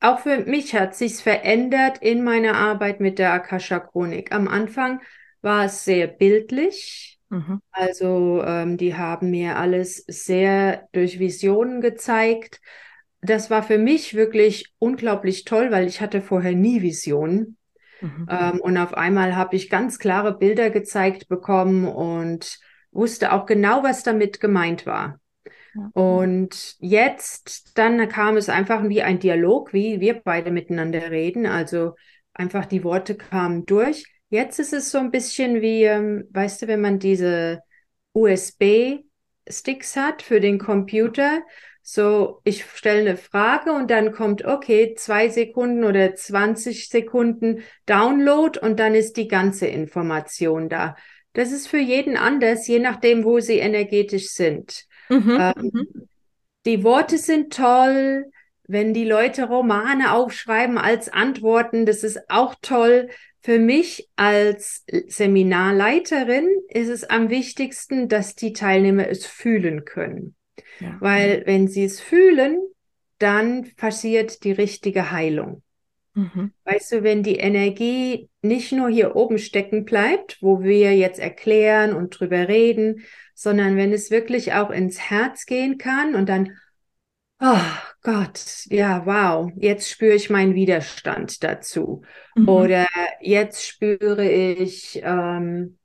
[0.00, 4.32] auch für mich hat sich verändert in meiner Arbeit mit der Akasha-Chronik.
[4.32, 5.00] Am Anfang
[5.42, 7.18] war es sehr bildlich.
[7.28, 7.60] Mhm.
[7.70, 12.60] Also ähm, die haben mir alles sehr durch Visionen gezeigt.
[13.22, 17.58] Das war für mich wirklich unglaublich toll, weil ich hatte vorher nie Visionen.
[18.00, 18.26] Mhm.
[18.30, 22.58] Ähm, und auf einmal habe ich ganz klare Bilder gezeigt bekommen und
[22.92, 25.20] wusste auch genau, was damit gemeint war.
[25.92, 31.46] Und jetzt, dann kam es einfach wie ein Dialog, wie wir beide miteinander reden.
[31.46, 31.94] Also
[32.32, 34.04] einfach die Worte kamen durch.
[34.30, 37.60] Jetzt ist es so ein bisschen wie, ähm, weißt du, wenn man diese
[38.14, 41.40] USB-Sticks hat für den Computer.
[41.92, 48.60] So, ich stelle eine Frage und dann kommt, okay, zwei Sekunden oder 20 Sekunden Download
[48.60, 50.94] und dann ist die ganze Information da.
[51.32, 54.86] Das ist für jeden anders, je nachdem, wo sie energetisch sind.
[55.08, 56.08] Mhm, ähm, mhm.
[56.64, 58.26] die Worte sind toll.
[58.68, 63.08] Wenn die Leute Romane aufschreiben als Antworten, das ist auch toll.
[63.40, 70.36] Für mich als Seminarleiterin ist es am wichtigsten, dass die Teilnehmer es fühlen können.
[70.80, 70.96] Ja.
[71.00, 72.60] Weil wenn sie es fühlen,
[73.18, 75.62] dann passiert die richtige Heilung.
[76.14, 76.52] Mhm.
[76.64, 81.94] Weißt du, wenn die Energie nicht nur hier oben stecken bleibt, wo wir jetzt erklären
[81.94, 86.56] und drüber reden, sondern wenn es wirklich auch ins Herz gehen kann und dann,
[87.40, 87.56] oh
[88.02, 92.02] Gott, ja, wow, jetzt spüre ich meinen Widerstand dazu.
[92.34, 92.48] Mhm.
[92.48, 92.86] Oder
[93.20, 95.78] jetzt spüre ich, ähm,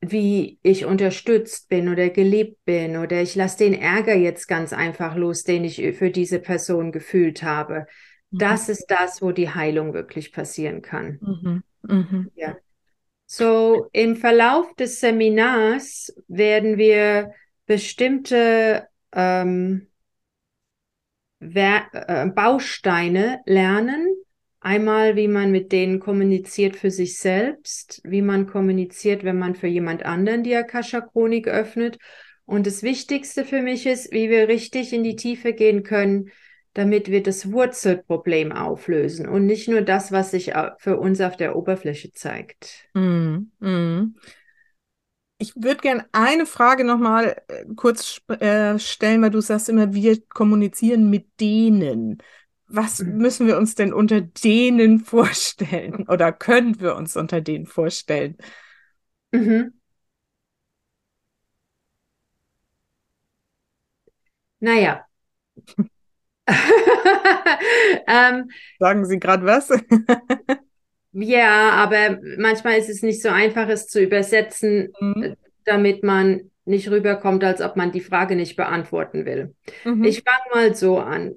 [0.00, 5.16] wie ich unterstützt bin oder geliebt bin oder ich lasse den Ärger jetzt ganz einfach
[5.16, 7.86] los, den ich für diese Person gefühlt habe.
[8.30, 8.38] Mhm.
[8.38, 11.18] Das ist das, wo die Heilung wirklich passieren kann.
[11.20, 11.62] Mhm.
[11.82, 12.30] mhm.
[12.36, 12.56] Ja.
[13.26, 17.32] So, im Verlauf des Seminars werden wir
[17.66, 19.88] bestimmte ähm,
[21.40, 24.06] äh, Bausteine lernen.
[24.60, 29.68] Einmal, wie man mit denen kommuniziert für sich selbst, wie man kommuniziert, wenn man für
[29.68, 31.98] jemand anderen die Akasha-Chronik öffnet.
[32.44, 36.30] Und das Wichtigste für mich ist, wie wir richtig in die Tiefe gehen können,
[36.74, 41.56] damit wir das Wurzelproblem auflösen und nicht nur das, was sich für uns auf der
[41.56, 42.88] Oberfläche zeigt.
[42.94, 44.16] Mm, mm.
[45.40, 50.20] Ich würde gerne eine Frage nochmal äh, kurz äh, stellen, weil du sagst immer, wir
[50.26, 52.18] kommunizieren mit denen.
[52.68, 53.16] Was mhm.
[53.16, 56.04] müssen wir uns denn unter denen vorstellen?
[56.08, 58.36] Oder können wir uns unter denen vorstellen?
[59.32, 59.72] Mhm.
[64.60, 65.04] Naja.
[68.06, 69.70] ähm, Sagen Sie gerade was?
[71.12, 75.36] Ja, aber manchmal ist es nicht so einfach, es zu übersetzen, mhm.
[75.64, 79.54] damit man nicht rüberkommt, als ob man die Frage nicht beantworten will.
[79.84, 80.04] Mhm.
[80.04, 81.34] Ich fange mal so an.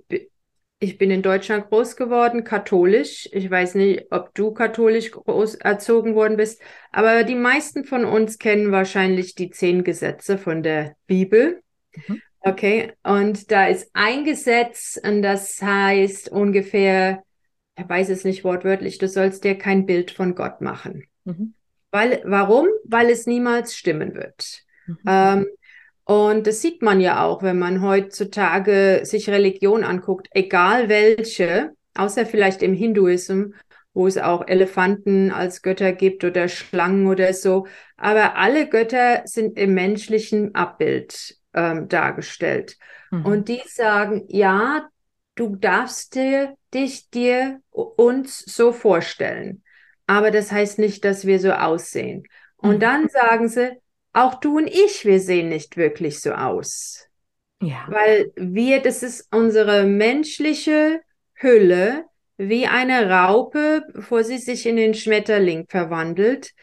[0.83, 3.29] Ich bin in Deutschland groß geworden, katholisch.
[3.31, 6.59] Ich weiß nicht, ob du katholisch groß erzogen worden bist,
[6.91, 11.61] aber die meisten von uns kennen wahrscheinlich die zehn Gesetze von der Bibel.
[12.07, 12.21] Mhm.
[12.39, 17.21] Okay, und da ist ein Gesetz und das heißt ungefähr,
[17.75, 21.05] er weiß es nicht wortwörtlich, du sollst dir kein Bild von Gott machen.
[21.25, 21.53] Mhm.
[21.91, 22.65] Weil, warum?
[22.85, 24.63] Weil es niemals stimmen wird.
[24.87, 24.97] Mhm.
[25.05, 25.47] Ähm,
[26.11, 32.25] und das sieht man ja auch, wenn man heutzutage sich Religion anguckt, egal welche, außer
[32.25, 33.53] vielleicht im Hinduismus,
[33.93, 37.65] wo es auch Elefanten als Götter gibt oder Schlangen oder so.
[37.95, 42.77] Aber alle Götter sind im menschlichen Abbild ähm, dargestellt.
[43.09, 43.25] Mhm.
[43.25, 44.89] Und die sagen, ja,
[45.35, 49.63] du darfst dir, dich dir uns so vorstellen.
[50.07, 52.23] Aber das heißt nicht, dass wir so aussehen.
[52.57, 52.79] Und mhm.
[52.79, 53.77] dann sagen sie,
[54.13, 57.07] auch du und ich, wir sehen nicht wirklich so aus.
[57.61, 57.85] Ja.
[57.87, 61.01] Weil wir, das ist unsere menschliche
[61.35, 62.05] Hülle,
[62.37, 66.53] wie eine Raupe, bevor sie sich in den Schmetterling verwandelt.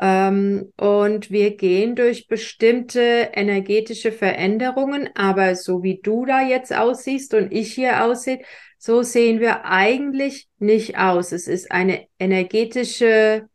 [0.00, 7.34] Ähm, und wir gehen durch bestimmte energetische Veränderungen, aber so wie du da jetzt aussiehst
[7.34, 8.40] und ich hier aussehe,
[8.78, 11.32] so sehen wir eigentlich nicht aus.
[11.32, 13.48] Es ist eine energetische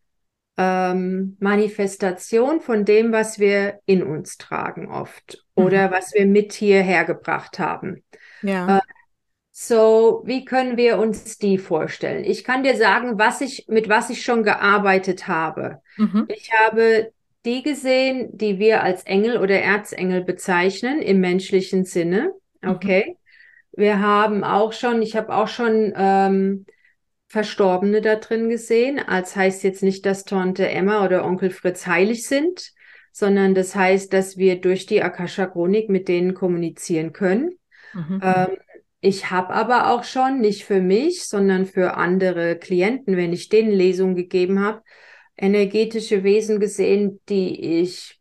[0.61, 5.63] ähm, Manifestation von dem, was wir in uns tragen oft mhm.
[5.63, 8.03] oder was wir mit hierher gebracht haben.
[8.41, 8.79] Ja.
[8.79, 8.81] Äh,
[9.51, 12.25] so, wie können wir uns die vorstellen?
[12.25, 15.81] Ich kann dir sagen, was ich, mit was ich schon gearbeitet habe.
[15.95, 16.27] Mhm.
[16.27, 17.13] Ich habe
[17.45, 22.33] die gesehen, die wir als Engel oder Erzengel bezeichnen im menschlichen Sinne.
[22.61, 22.69] Mhm.
[22.69, 23.05] Okay.
[23.07, 23.81] Mhm.
[23.81, 26.65] Wir haben auch schon, ich habe auch schon ähm,
[27.29, 28.99] Verstorbene da drin gesehen.
[28.99, 32.73] Als heißt jetzt nicht, dass Tante Emma oder Onkel Fritz heilig sind,
[33.11, 37.51] sondern das heißt, dass wir durch die Akasha-Chronik mit denen kommunizieren können.
[37.93, 38.19] Mhm.
[38.23, 38.47] Ähm,
[38.99, 43.71] ich habe aber auch schon, nicht für mich, sondern für andere Klienten, wenn ich denen
[43.71, 44.81] Lesungen gegeben habe,
[45.37, 48.19] energetische Wesen gesehen, die ich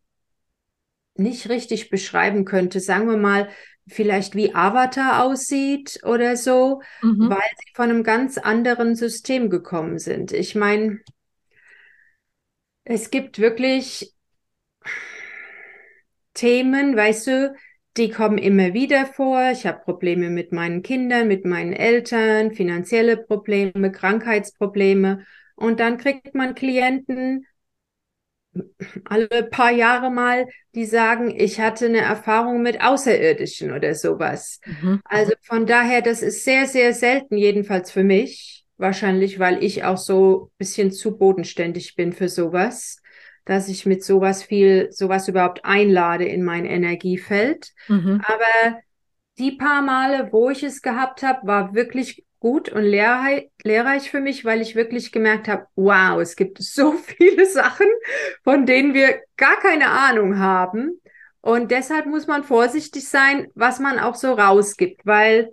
[1.15, 2.79] nicht richtig beschreiben könnte.
[2.79, 3.49] Sagen wir mal,
[3.89, 7.31] vielleicht wie Avatar aussieht oder so, mhm.
[7.31, 10.33] weil sie von einem ganz anderen System gekommen sind.
[10.33, 11.01] Ich meine,
[12.85, 14.15] es gibt wirklich
[16.35, 17.55] Themen, weißt du,
[17.97, 19.51] die kommen immer wieder vor.
[19.51, 25.27] Ich habe Probleme mit meinen Kindern, mit meinen Eltern, finanzielle Probleme, Krankheitsprobleme.
[25.57, 27.45] Und dann kriegt man Klienten
[29.05, 34.61] alle paar Jahre mal, die sagen, ich hatte eine Erfahrung mit Außerirdischen oder sowas.
[34.65, 35.01] Mhm.
[35.05, 38.65] Also von daher, das ist sehr, sehr selten, jedenfalls für mich.
[38.77, 43.03] Wahrscheinlich, weil ich auch so ein bisschen zu bodenständig bin für sowas
[43.49, 47.73] dass ich mit sowas viel, sowas überhaupt einlade in mein Energiefeld.
[47.89, 48.21] Mhm.
[48.23, 48.79] Aber
[49.39, 54.21] die paar Male, wo ich es gehabt habe, war wirklich gut und lehrreich, lehrreich für
[54.21, 57.87] mich, weil ich wirklich gemerkt habe, wow, es gibt so viele Sachen,
[58.45, 61.01] von denen wir gar keine Ahnung haben.
[61.41, 65.53] Und deshalb muss man vorsichtig sein, was man auch so rausgibt, weil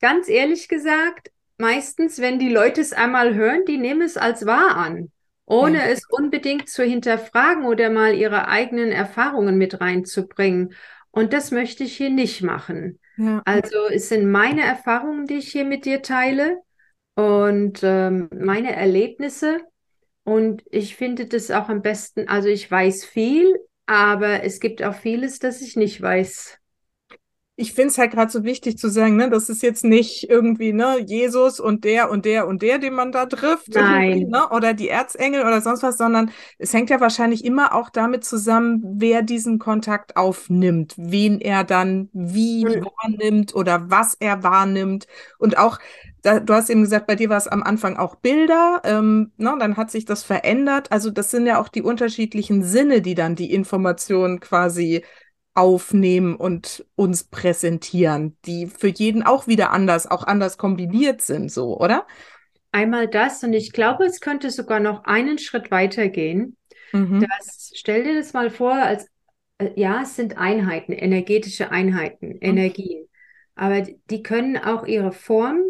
[0.00, 4.76] ganz ehrlich gesagt, meistens, wenn die Leute es einmal hören, die nehmen es als wahr
[4.76, 5.10] an
[5.46, 5.84] ohne ja.
[5.86, 10.74] es unbedingt zu hinterfragen oder mal ihre eigenen Erfahrungen mit reinzubringen.
[11.10, 12.98] Und das möchte ich hier nicht machen.
[13.16, 13.42] Ja.
[13.44, 16.58] Also es sind meine Erfahrungen, die ich hier mit dir teile
[17.14, 19.58] und ähm, meine Erlebnisse.
[20.24, 23.54] Und ich finde das auch am besten, also ich weiß viel,
[23.86, 26.58] aber es gibt auch vieles, das ich nicht weiß
[27.56, 30.72] ich finde es halt gerade so wichtig zu sagen, ne, das ist jetzt nicht irgendwie,
[30.72, 34.28] ne, Jesus und der und der und der, den man da trifft, Nein.
[34.28, 38.24] Ne, oder die Erzengel oder sonst was, sondern es hängt ja wahrscheinlich immer auch damit
[38.24, 42.86] zusammen, wer diesen Kontakt aufnimmt, wen er dann wie mhm.
[42.86, 45.06] wahrnimmt oder was er wahrnimmt.
[45.38, 45.78] Und auch,
[46.22, 49.76] du hast eben gesagt, bei dir war es am Anfang auch Bilder, ähm, ne, dann
[49.76, 50.90] hat sich das verändert.
[50.90, 55.04] Also das sind ja auch die unterschiedlichen Sinne, die dann die Information quasi
[55.54, 61.78] aufnehmen und uns präsentieren, die für jeden auch wieder anders, auch anders kombiniert sind, so,
[61.78, 62.06] oder?
[62.72, 66.56] Einmal das und ich glaube, es könnte sogar noch einen Schritt weiter gehen.
[66.92, 67.20] Mhm.
[67.20, 69.08] Das, stell dir das mal vor, als
[69.58, 72.38] äh, ja, es sind Einheiten, energetische Einheiten, mhm.
[72.40, 73.06] Energien,
[73.54, 75.62] aber die können auch ihre Form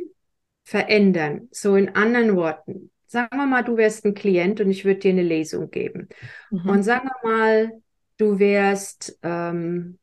[0.64, 1.48] verändern.
[1.50, 5.10] So in anderen Worten, sagen wir mal, du wärst ein Klient und ich würde dir
[5.10, 6.08] eine Lesung geben.
[6.50, 6.70] Mhm.
[6.70, 7.82] Und sagen wir mal,
[8.16, 9.98] du wärst ähm,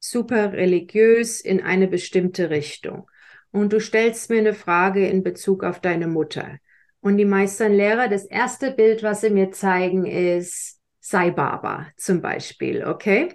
[0.00, 3.08] super religiös in eine bestimmte Richtung
[3.50, 6.58] und du stellst mir eine Frage in Bezug auf deine Mutter.
[7.00, 12.22] Und die meisten Lehrer, das erste Bild, was sie mir zeigen, ist Sai Baba zum
[12.22, 13.28] Beispiel, okay?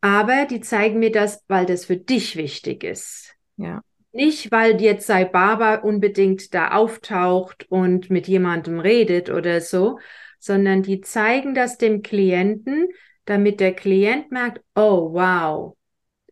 [0.00, 3.34] aber die zeigen mir das, weil das für dich wichtig ist.
[3.56, 3.82] Ja.
[4.12, 9.98] Nicht, weil jetzt Sai Baba unbedingt da auftaucht und mit jemandem redet oder so,
[10.38, 12.88] sondern die zeigen das dem Klienten,
[13.24, 15.76] damit der Klient merkt, oh wow,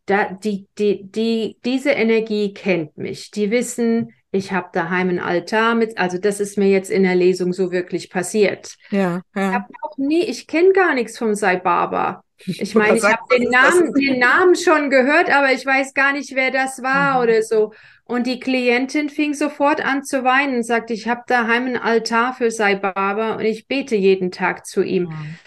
[0.07, 3.31] da, die, die, die, diese Energie kennt mich.
[3.31, 7.15] Die wissen, ich habe daheim einen Altar mit, also das ist mir jetzt in der
[7.15, 8.75] Lesung so wirklich passiert.
[8.91, 9.49] Ja, ja.
[9.49, 12.25] Ich habe auch nie, ich kenne gar nichts vom Sai Baba.
[12.47, 16.35] Ich meine, ich habe den Namen, den Namen schon gehört, aber ich weiß gar nicht,
[16.35, 17.23] wer das war mhm.
[17.23, 17.73] oder so.
[18.05, 22.33] Und die Klientin fing sofort an zu weinen und sagte, ich habe daheim einen Altar
[22.33, 25.05] für Sai Baba und ich bete jeden Tag zu ihm.
[25.05, 25.39] Mhm.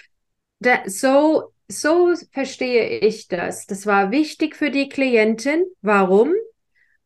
[0.62, 3.66] Da, so, so verstehe ich das.
[3.66, 5.66] Das war wichtig für die Klientin.
[5.82, 6.34] Warum?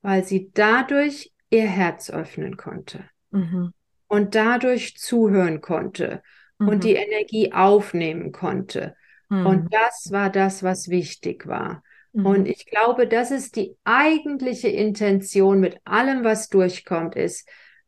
[0.02, 3.74] Weil sie dadurch ihr Herz öffnen konnte mhm.
[4.08, 6.22] und dadurch zuhören konnte
[6.60, 6.68] mhm.
[6.68, 8.96] und die Energie aufnehmen konnte.
[9.30, 9.46] Mhm.
[9.46, 11.82] Und das war das, was wichtig war.
[12.12, 12.26] Mhm.
[12.26, 17.48] Und ich glaube, das ist die eigentliche Intention mit allem, was durchkommt, ist,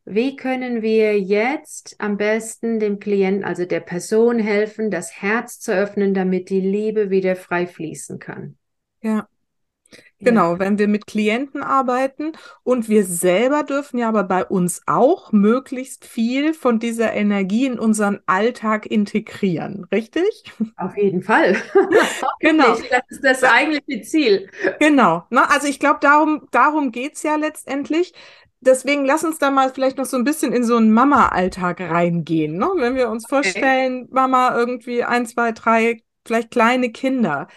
[0.09, 5.73] wie können wir jetzt am besten dem Klienten, also der Person helfen, das Herz zu
[5.73, 8.57] öffnen, damit die Liebe wieder frei fließen kann?
[9.01, 9.27] Ja.
[10.19, 10.59] Genau, ja.
[10.59, 12.31] wenn wir mit Klienten arbeiten
[12.63, 17.77] und wir selber dürfen ja aber bei uns auch möglichst viel von dieser Energie in
[17.77, 20.43] unseren Alltag integrieren, richtig?
[20.75, 21.55] Auf jeden Fall.
[22.39, 22.75] genau.
[22.89, 24.49] Das ist das eigentliche Ziel.
[24.79, 25.25] Genau.
[25.29, 25.47] Ne?
[25.49, 28.13] Also ich glaube, darum, darum geht's ja letztendlich.
[28.59, 32.57] Deswegen lass uns da mal vielleicht noch so ein bisschen in so einen Mama-Alltag reingehen.
[32.57, 32.67] Ne?
[32.77, 34.09] Wenn wir uns vorstellen, okay.
[34.11, 37.47] Mama irgendwie ein, zwei, drei, vielleicht kleine Kinder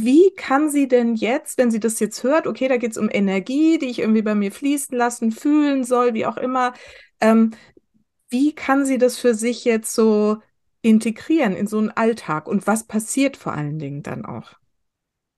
[0.00, 3.08] wie kann sie denn jetzt, wenn sie das jetzt hört, okay, da geht es um
[3.10, 6.74] Energie, die ich irgendwie bei mir fließen lassen, fühlen soll, wie auch immer,
[7.20, 7.52] ähm,
[8.28, 10.38] wie kann sie das für sich jetzt so
[10.82, 14.54] integrieren in so einen Alltag und was passiert vor allen Dingen dann auch?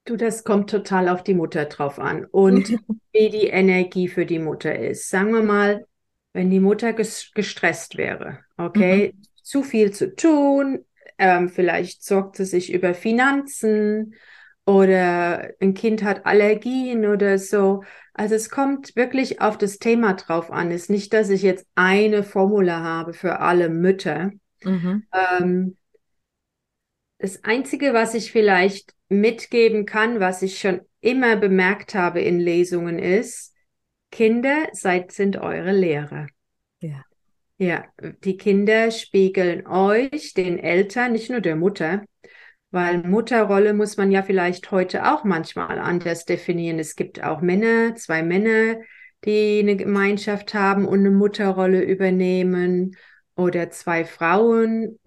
[0.07, 2.69] Du, das kommt total auf die Mutter drauf an und
[3.13, 5.11] wie die Energie für die Mutter ist.
[5.11, 5.85] Sagen wir mal,
[6.33, 9.23] wenn die Mutter gestresst wäre, okay, mhm.
[9.43, 10.85] zu viel zu tun,
[11.19, 14.15] ähm, vielleicht sorgt sie sich über Finanzen,
[14.67, 17.85] oder ein Kind hat Allergien oder so.
[18.13, 20.71] Also es kommt wirklich auf das Thema drauf an.
[20.73, 24.33] Es ist nicht, dass ich jetzt eine Formula habe für alle Mütter.
[24.65, 25.07] Mhm.
[25.13, 25.77] Ähm,
[27.19, 32.99] das Einzige, was ich vielleicht mitgeben kann, was ich schon immer bemerkt habe in Lesungen,
[32.99, 33.55] ist,
[34.11, 36.27] Kinder, seid sind eure Lehrer.
[36.81, 37.05] Ja.
[37.59, 37.87] Ja,
[38.25, 42.05] die Kinder spiegeln euch, den Eltern, nicht nur der Mutter,
[42.77, 46.79] weil Mutterrolle muss man ja vielleicht heute auch manchmal anders definieren.
[46.79, 48.77] Es gibt auch Männer, zwei Männer,
[49.25, 52.95] die eine Gemeinschaft haben und eine Mutterrolle übernehmen
[53.35, 54.99] oder zwei Frauen.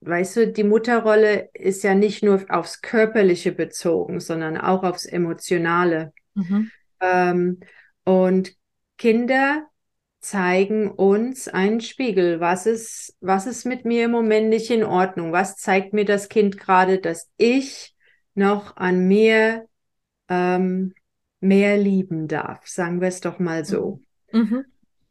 [0.00, 6.12] Weißt du, die Mutterrolle ist ja nicht nur aufs Körperliche bezogen, sondern auch aufs Emotionale.
[6.34, 6.70] Mhm.
[7.00, 7.60] Ähm,
[8.04, 8.54] und
[8.96, 9.66] Kinder
[10.20, 12.40] zeigen uns einen Spiegel.
[12.40, 15.32] Was ist, was ist mit mir im Moment nicht in Ordnung?
[15.32, 17.94] Was zeigt mir das Kind gerade, dass ich
[18.34, 19.66] noch an mir
[20.28, 20.94] ähm,
[21.40, 22.66] mehr lieben darf?
[22.66, 24.00] Sagen wir es doch mal so.
[24.32, 24.64] Mhm.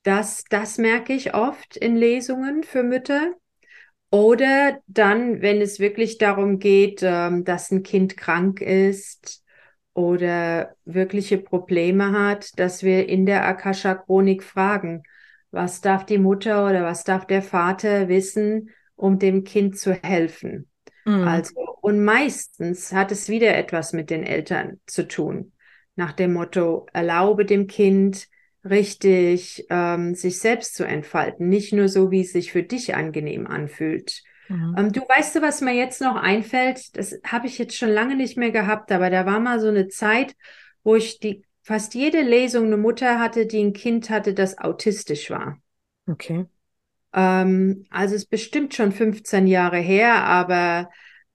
[0.04, 3.34] Das, das merke ich oft in Lesungen für Mütter.
[4.10, 9.44] Oder dann, wenn es wirklich darum geht, ähm, dass ein Kind krank ist,
[9.98, 15.02] oder wirkliche Probleme hat, dass wir in der Akasha-Chronik fragen,
[15.50, 20.70] was darf die Mutter oder was darf der Vater wissen, um dem Kind zu helfen.
[21.04, 21.28] Mhm.
[21.28, 25.54] Also, und meistens hat es wieder etwas mit den Eltern zu tun.
[25.96, 28.28] Nach dem Motto, erlaube dem Kind
[28.64, 33.48] richtig, ähm, sich selbst zu entfalten, nicht nur so, wie es sich für dich angenehm
[33.48, 34.22] anfühlt.
[34.50, 34.76] Mhm.
[34.78, 36.96] Ähm, du weißt du, was mir jetzt noch einfällt?
[36.98, 39.88] Das habe ich jetzt schon lange nicht mehr gehabt, aber da war mal so eine
[39.88, 40.36] Zeit,
[40.84, 45.30] wo ich die fast jede Lesung eine Mutter hatte, die ein Kind hatte, das autistisch
[45.30, 45.58] war.
[46.08, 46.46] Okay.
[47.14, 50.90] Ähm, also es ist bestimmt schon 15 Jahre her, aber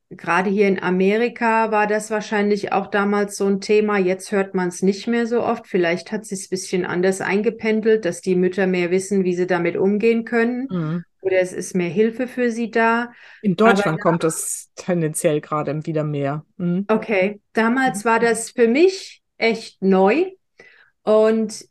[0.08, 3.98] gerade hier in Amerika war das wahrscheinlich auch damals so ein Thema.
[3.98, 5.66] Jetzt hört man es nicht mehr so oft.
[5.66, 9.76] Vielleicht hat sich ein bisschen anders eingependelt, dass die Mütter mehr wissen, wie sie damit
[9.76, 10.66] umgehen können.
[10.70, 13.12] Mhm oder es ist mehr Hilfe für sie da.
[13.40, 16.44] In Deutschland Aber, kommt es tendenziell gerade wieder mehr.
[16.58, 16.84] Mhm.
[16.88, 18.08] Okay, damals mhm.
[18.08, 20.32] war das für mich echt neu
[21.02, 21.64] und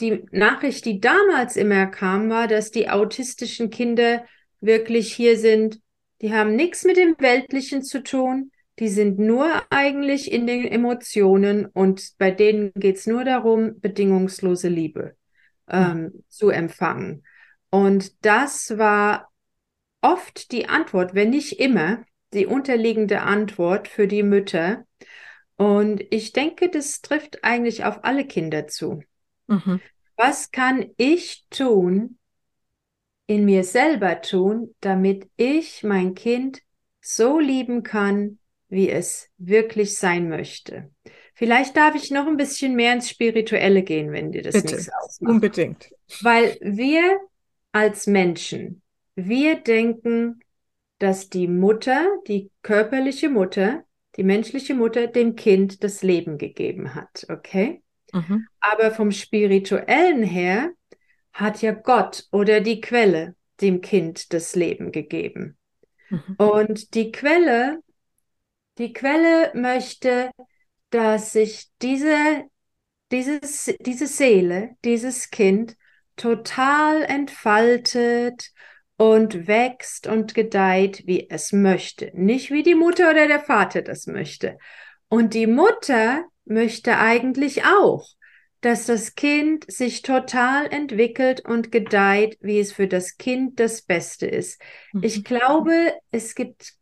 [0.00, 4.24] die Nachricht, die damals immer kam, war, dass die autistischen Kinder
[4.60, 5.80] wirklich hier sind.
[6.20, 8.50] Die haben nichts mit dem Weltlichen zu tun.
[8.78, 14.68] Die sind nur eigentlich in den Emotionen und bei denen geht es nur darum, bedingungslose
[14.68, 15.14] Liebe
[15.68, 16.24] ähm, mhm.
[16.28, 17.22] zu empfangen.
[17.72, 19.32] Und das war
[20.02, 22.04] oft die Antwort, wenn nicht immer,
[22.34, 24.84] die unterliegende Antwort für die Mütter.
[25.56, 29.02] Und ich denke, das trifft eigentlich auf alle Kinder zu.
[29.46, 29.80] Mhm.
[30.16, 32.18] Was kann ich tun,
[33.26, 36.60] in mir selber tun, damit ich mein Kind
[37.00, 40.90] so lieben kann, wie es wirklich sein möchte?
[41.32, 44.90] Vielleicht darf ich noch ein bisschen mehr ins Spirituelle gehen, wenn dir das Bitte, nichts
[44.92, 45.32] ausmacht.
[45.32, 45.90] Unbedingt.
[46.20, 47.18] Weil wir
[47.72, 48.82] als Menschen,
[49.14, 50.40] wir denken,
[50.98, 53.84] dass die Mutter, die körperliche Mutter,
[54.16, 57.82] die menschliche Mutter dem Kind das Leben gegeben hat, okay?
[58.12, 58.46] Mhm.
[58.60, 60.72] Aber vom spirituellen her
[61.32, 65.56] hat ja Gott oder die Quelle dem Kind das Leben gegeben.
[66.10, 66.34] Mhm.
[66.36, 67.80] Und die Quelle,
[68.78, 70.30] die Quelle möchte,
[70.90, 72.44] dass sich diese,
[73.10, 75.76] dieses, diese Seele, dieses Kind
[76.16, 78.50] total entfaltet
[78.96, 82.10] und wächst und gedeiht, wie es möchte.
[82.14, 84.58] Nicht wie die Mutter oder der Vater das möchte.
[85.08, 88.08] Und die Mutter möchte eigentlich auch,
[88.60, 94.26] dass das Kind sich total entwickelt und gedeiht, wie es für das Kind das Beste
[94.26, 94.62] ist.
[94.92, 95.02] Mhm.
[95.02, 96.74] Ich glaube, es gibt,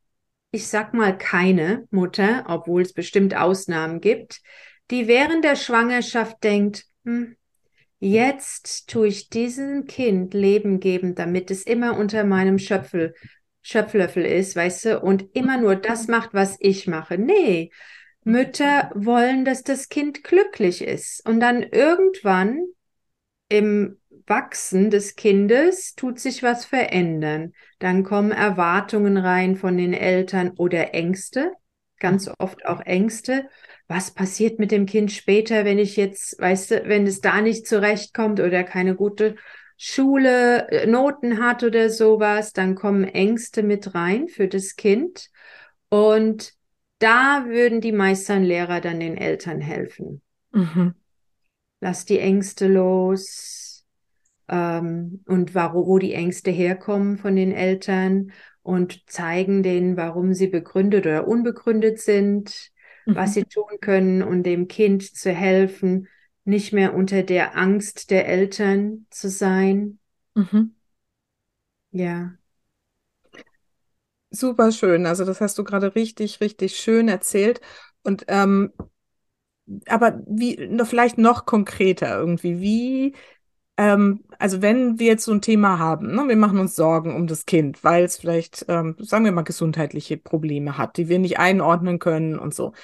[0.50, 4.42] ich sag mal, keine Mutter, obwohl es bestimmt Ausnahmen gibt,
[4.90, 7.36] die während der Schwangerschaft denkt, hm,
[8.00, 13.14] jetzt tue ich diesem Kind Leben geben, damit es immer unter meinem Schöpfel,
[13.62, 17.18] Schöpflöffel ist, weißt du, und immer nur das macht, was ich mache.
[17.18, 17.70] Nee,
[18.24, 21.26] Mütter wollen, dass das Kind glücklich ist.
[21.26, 22.66] Und dann irgendwann
[23.48, 27.52] im Wachsen des Kindes tut sich was verändern.
[27.78, 31.52] Dann kommen Erwartungen rein von den Eltern oder Ängste,
[31.98, 33.48] ganz oft auch Ängste
[33.90, 37.66] was passiert mit dem Kind später, wenn ich jetzt, weißt du, wenn es da nicht
[37.66, 39.34] zurechtkommt oder keine gute
[39.76, 45.28] Schule, äh, Noten hat oder sowas, dann kommen Ängste mit rein für das Kind.
[45.88, 46.52] Und
[47.00, 50.22] da würden die Meisternlehrer dann den Eltern helfen.
[50.52, 50.94] Mhm.
[51.80, 53.84] Lass die Ängste los
[54.48, 58.30] ähm, und wo, wo die Ängste herkommen von den Eltern
[58.62, 62.70] und zeigen denen, warum sie begründet oder unbegründet sind
[63.14, 63.34] was mhm.
[63.34, 66.08] sie tun können, um dem Kind zu helfen,
[66.44, 69.98] nicht mehr unter der Angst der Eltern zu sein.
[70.34, 70.74] Mhm.
[71.92, 72.32] Ja.
[74.30, 75.06] Super schön.
[75.06, 77.60] Also das hast du gerade richtig, richtig schön erzählt.
[78.02, 78.72] Und ähm,
[79.86, 83.14] aber wie noch vielleicht noch konkreter irgendwie, wie
[83.80, 87.26] ähm, also wenn wir jetzt so ein Thema haben, ne, wir machen uns Sorgen um
[87.26, 91.38] das Kind, weil es vielleicht, ähm, sagen wir mal, gesundheitliche Probleme hat, die wir nicht
[91.38, 92.74] einordnen können und so.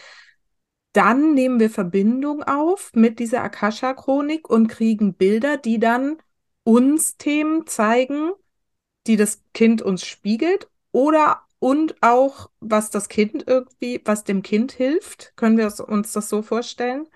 [0.94, 6.16] Dann nehmen wir Verbindung auf mit dieser Akasha-Chronik und kriegen Bilder, die dann
[6.64, 8.30] uns Themen zeigen,
[9.07, 14.72] die das Kind uns spiegelt oder und auch, was das Kind irgendwie, was dem Kind
[14.72, 15.34] hilft.
[15.36, 17.07] Können wir uns das so vorstellen?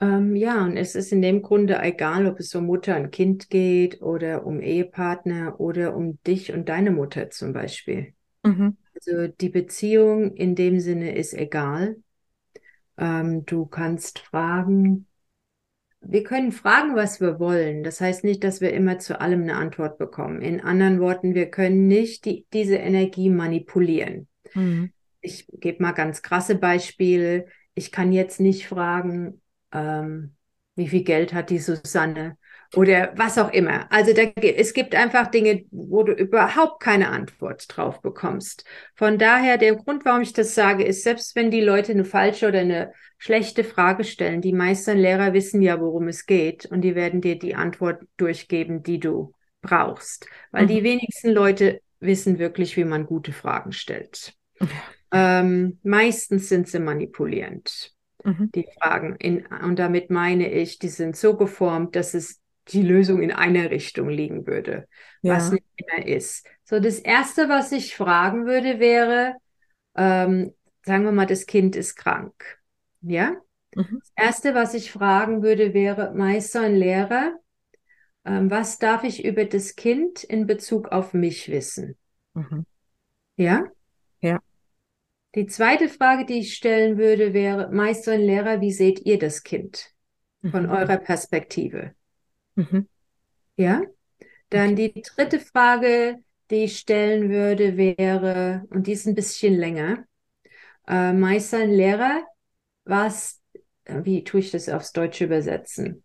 [0.00, 3.50] Ähm, ja, und es ist in dem Grunde egal, ob es um Mutter und Kind
[3.50, 8.14] geht oder um Ehepartner oder um dich und deine Mutter zum Beispiel.
[8.44, 8.76] Mhm.
[8.94, 11.96] Also die Beziehung in dem Sinne ist egal.
[12.96, 15.06] Ähm, du kannst fragen,
[16.00, 17.82] wir können fragen, was wir wollen.
[17.82, 20.42] Das heißt nicht, dass wir immer zu allem eine Antwort bekommen.
[20.42, 24.28] In anderen Worten, wir können nicht die, diese Energie manipulieren.
[24.54, 24.92] Mhm.
[25.20, 27.46] Ich gebe mal ganz krasse Beispiele.
[27.74, 29.40] Ich kann jetzt nicht fragen,
[29.72, 30.34] ähm,
[30.74, 32.36] wie viel Geld hat die Susanne
[32.74, 33.90] oder was auch immer.
[33.90, 38.64] Also da, es gibt einfach Dinge, wo du überhaupt keine Antwort drauf bekommst.
[38.94, 42.48] Von daher, der Grund, warum ich das sage, ist, selbst wenn die Leute eine falsche
[42.48, 46.94] oder eine schlechte Frage stellen, die meisten Lehrer wissen ja, worum es geht und die
[46.94, 50.28] werden dir die Antwort durchgeben, die du brauchst.
[50.50, 50.68] Weil mhm.
[50.68, 54.34] die wenigsten Leute wissen wirklich, wie man gute Fragen stellt.
[55.10, 57.94] Ähm, meistens sind sie manipulierend
[58.24, 58.50] mhm.
[58.54, 59.16] die Fragen.
[59.16, 63.70] In, und damit meine ich, die sind so geformt, dass es die Lösung in einer
[63.70, 64.86] Richtung liegen würde,
[65.22, 65.36] ja.
[65.36, 66.46] was nicht immer ist.
[66.64, 69.34] So, das Erste, was ich fragen würde, wäre,
[69.96, 70.54] ähm,
[70.84, 72.58] sagen wir mal, das Kind ist krank.
[73.00, 73.36] Ja?
[73.74, 74.00] Mhm.
[74.00, 77.38] Das Erste, was ich fragen würde, wäre, Meister und Lehrer,
[78.24, 81.96] ähm, was darf ich über das Kind in Bezug auf mich wissen?
[82.34, 82.66] Mhm.
[83.36, 83.64] Ja?
[84.20, 84.40] Ja.
[85.34, 89.42] Die zweite Frage, die ich stellen würde, wäre, Meister und Lehrer, wie seht ihr das
[89.42, 89.92] Kind
[90.50, 90.70] von mhm.
[90.70, 91.92] eurer Perspektive?
[92.54, 92.88] Mhm.
[93.56, 93.82] Ja?
[94.50, 94.92] Dann okay.
[94.94, 96.16] die dritte Frage,
[96.50, 100.04] die ich stellen würde, wäre, und die ist ein bisschen länger,
[100.86, 102.22] äh, Meister und Lehrer,
[102.84, 103.38] was
[103.88, 106.04] wie tue ich das aufs Deutsche übersetzen?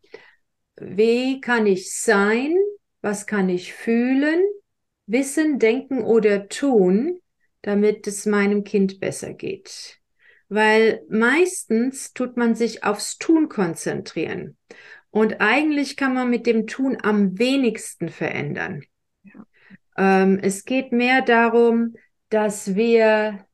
[0.78, 2.56] Wie kann ich sein?
[3.02, 4.42] Was kann ich fühlen,
[5.08, 7.20] wissen, denken oder tun,
[7.64, 9.99] damit es meinem Kind besser geht?
[10.49, 14.57] Weil meistens tut man sich aufs Tun konzentrieren.
[15.09, 18.84] Und eigentlich kann man mit dem Tun am wenigsten verändern.
[19.24, 19.45] Ja.
[19.97, 21.95] Ähm, es geht mehr darum,
[22.30, 23.45] dass wir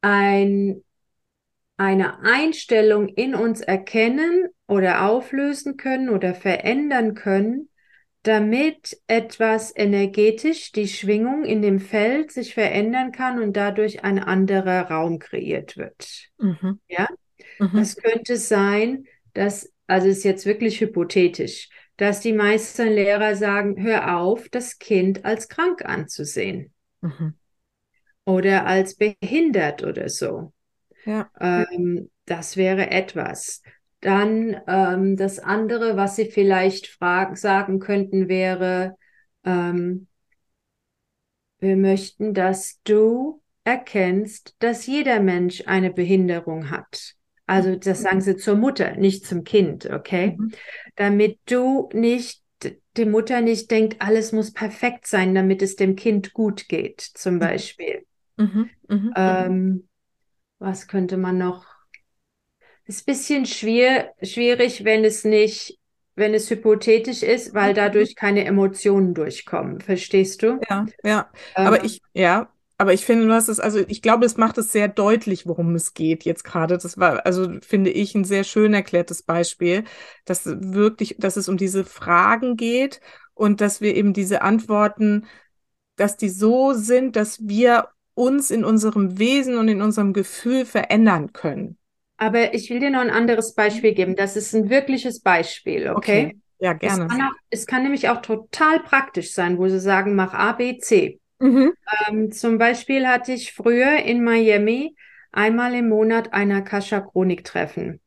[0.00, 0.82] ein,
[1.76, 7.67] eine Einstellung in uns erkennen oder auflösen können oder verändern können,
[8.28, 14.90] damit etwas energetisch, die Schwingung in dem Feld sich verändern kann und dadurch ein anderer
[14.90, 16.28] Raum kreiert wird.
[16.38, 16.78] Mhm.
[16.88, 17.08] Ja,
[17.58, 17.70] mhm.
[17.74, 24.18] das könnte sein, dass, also ist jetzt wirklich hypothetisch, dass die meisten Lehrer sagen, hör
[24.18, 26.72] auf, das Kind als krank anzusehen.
[27.00, 27.34] Mhm.
[28.24, 30.52] Oder als behindert oder so.
[31.06, 31.30] Ja.
[31.40, 33.62] Ähm, das wäre etwas.
[34.00, 38.96] Dann ähm, das andere, was Sie vielleicht fragen, sagen könnten, wäre,
[39.44, 40.06] ähm,
[41.58, 47.14] wir möchten, dass du erkennst, dass jeder Mensch eine Behinderung hat.
[47.46, 50.36] Also das sagen sie zur Mutter, nicht zum Kind, okay?
[50.38, 50.52] Mhm.
[50.96, 52.42] Damit du nicht,
[52.96, 57.34] die Mutter nicht denkt, alles muss perfekt sein, damit es dem Kind gut geht, zum
[57.34, 57.38] mhm.
[57.38, 58.06] Beispiel.
[58.36, 58.70] Mhm.
[58.88, 59.12] Mhm.
[59.16, 59.88] Ähm,
[60.58, 61.66] was könnte man noch
[62.88, 65.78] ist ein bisschen schwer, schwierig, wenn es nicht,
[66.16, 67.76] wenn es hypothetisch ist, weil mhm.
[67.76, 69.80] dadurch keine Emotionen durchkommen.
[69.80, 70.58] Verstehst du?
[70.68, 71.30] Ja, ja.
[71.54, 74.56] Ähm, aber ich, ja, aber ich finde, du hast es, also ich glaube, es macht
[74.56, 76.78] es sehr deutlich, worum es geht jetzt gerade.
[76.78, 79.84] Das war, also finde ich, ein sehr schön erklärtes Beispiel,
[80.24, 83.00] dass wirklich, dass es um diese Fragen geht
[83.34, 85.26] und dass wir eben diese Antworten,
[85.96, 91.32] dass die so sind, dass wir uns in unserem Wesen und in unserem Gefühl verändern
[91.32, 91.77] können.
[92.18, 94.16] Aber ich will dir noch ein anderes Beispiel geben.
[94.16, 96.26] Das ist ein wirkliches Beispiel, okay?
[96.26, 96.40] okay.
[96.60, 97.04] Ja, gerne.
[97.04, 100.52] Es kann, auch, es kann, nämlich auch total praktisch sein, wo sie sagen, mach A,
[100.52, 101.20] B, C.
[101.38, 101.72] Mhm.
[102.08, 104.96] Ähm, zum Beispiel hatte ich früher in Miami
[105.30, 108.00] einmal im Monat ein Akasha-Chronik-Treffen.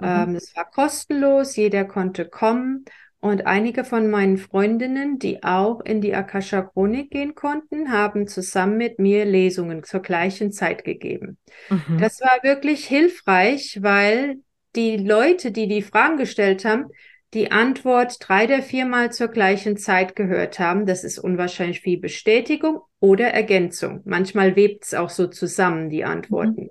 [0.00, 0.06] Mhm.
[0.06, 2.84] Ähm, es war kostenlos, jeder konnte kommen
[3.22, 8.76] und einige von meinen Freundinnen, die auch in die Akasha Chronik gehen konnten, haben zusammen
[8.76, 11.38] mit mir Lesungen zur gleichen Zeit gegeben.
[11.70, 11.98] Mhm.
[11.98, 14.38] Das war wirklich hilfreich, weil
[14.74, 16.86] die Leute, die die Fragen gestellt haben,
[17.32, 20.84] die Antwort drei der viermal zur gleichen Zeit gehört haben.
[20.84, 24.00] Das ist unwahrscheinlich viel Bestätigung oder Ergänzung.
[24.04, 26.62] Manchmal webt es auch so zusammen, die Antworten.
[26.62, 26.70] Mhm.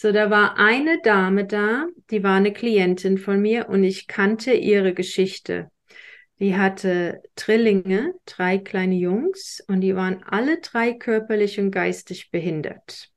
[0.00, 4.52] So, da war eine Dame da, die war eine Klientin von mir und ich kannte
[4.52, 5.72] ihre Geschichte.
[6.38, 13.08] Die hatte Trillinge, drei kleine Jungs, und die waren alle drei körperlich und geistig behindert.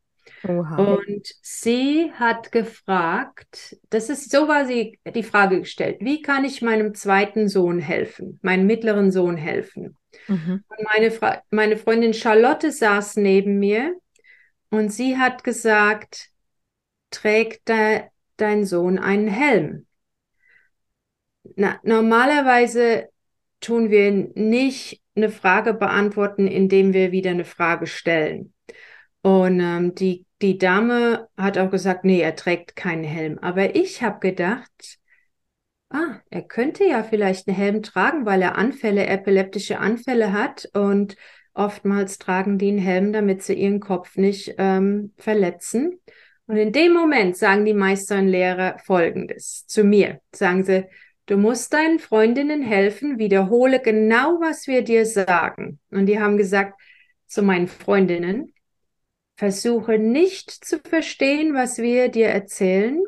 [0.44, 0.96] Oha.
[0.96, 6.64] Und sie hat gefragt, das ist, so war sie die Frage gestellt, wie kann ich
[6.64, 9.98] meinem zweiten Sohn helfen, meinem mittleren Sohn helfen?
[10.28, 10.64] Mhm.
[10.68, 13.96] Und meine, Fra meine Freundin Charlotte saß neben mir
[14.72, 16.31] und sie hat gesagt,
[17.12, 18.01] trägt de,
[18.38, 19.86] dein Sohn einen Helm?
[21.55, 23.09] Na, normalerweise
[23.59, 28.53] tun wir nicht eine Frage beantworten, indem wir wieder eine Frage stellen.
[29.22, 33.38] Und ähm, die, die Dame hat auch gesagt, nee, er trägt keinen Helm.
[33.39, 34.97] Aber ich habe gedacht,
[35.89, 40.68] ah, er könnte ja vielleicht einen Helm tragen, weil er Anfälle, epileptische Anfälle hat.
[40.74, 41.16] Und
[41.53, 45.99] oftmals tragen die einen Helm, damit sie ihren Kopf nicht ähm, verletzen.
[46.48, 50.20] Und in dem Moment sagen die Meister und Lehrer Folgendes zu mir.
[50.34, 50.86] Sagen sie,
[51.26, 55.80] du musst deinen Freundinnen helfen, wiederhole genau, was wir dir sagen.
[55.92, 56.80] Und die haben gesagt
[57.28, 58.54] zu meinen Freundinnen,
[59.38, 63.02] versuche nicht zu verstehen, was wir dir erzählen.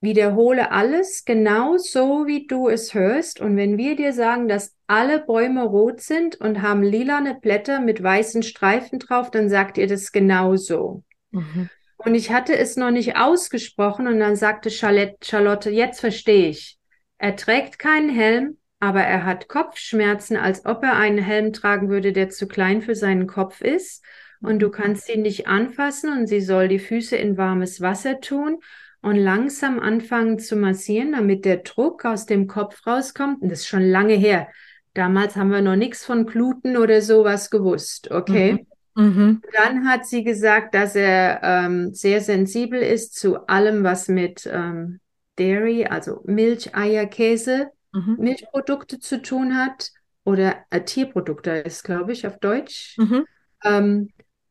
[0.00, 3.40] Wiederhole alles genau so, wie du es hörst.
[3.40, 8.00] Und wenn wir dir sagen, dass alle Bäume rot sind und haben lilane Blätter mit
[8.00, 11.02] weißen Streifen drauf, dann sagt ihr das genau so.
[11.32, 11.68] Mhm.
[11.98, 16.78] Und ich hatte es noch nicht ausgesprochen und dann sagte Charlotte, jetzt verstehe ich.
[17.18, 22.12] Er trägt keinen Helm, aber er hat Kopfschmerzen, als ob er einen Helm tragen würde,
[22.12, 24.04] der zu klein für seinen Kopf ist.
[24.40, 28.58] Und du kannst ihn nicht anfassen und sie soll die Füße in warmes Wasser tun
[29.00, 33.42] und langsam anfangen zu massieren, damit der Druck aus dem Kopf rauskommt.
[33.42, 34.48] Und das ist schon lange her.
[34.94, 38.52] Damals haben wir noch nichts von Gluten oder sowas gewusst, okay?
[38.52, 38.66] Mhm.
[38.98, 39.42] Mhm.
[39.52, 44.98] Dann hat sie gesagt, dass er ähm, sehr sensibel ist zu allem, was mit ähm,
[45.36, 48.16] Dairy, also Milch, Eier, Käse, mhm.
[48.18, 49.92] Milchprodukte zu tun hat.
[50.24, 52.96] Oder äh, Tierprodukte ist, glaube ich, auf Deutsch.
[52.98, 53.24] Mhm.
[53.64, 54.08] Ähm,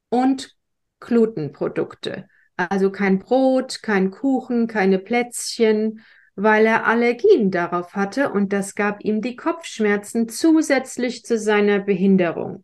[0.09, 0.55] und
[1.01, 2.29] Glutenprodukte.
[2.55, 9.03] Also kein Brot, kein Kuchen, keine Plätzchen, weil er Allergien darauf hatte und das gab
[9.03, 12.63] ihm die Kopfschmerzen zusätzlich zu seiner Behinderung.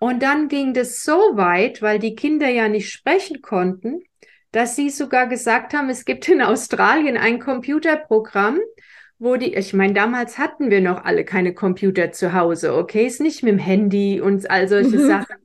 [0.00, 4.02] Und dann ging das so weit, weil die Kinder ja nicht sprechen konnten,
[4.52, 8.60] dass sie sogar gesagt haben, es gibt in Australien ein Computerprogramm,
[9.18, 13.06] wo die, ich meine, damals hatten wir noch alle keine Computer zu Hause, okay?
[13.06, 15.06] Ist nicht mit dem Handy und all solche mhm.
[15.06, 15.36] Sachen,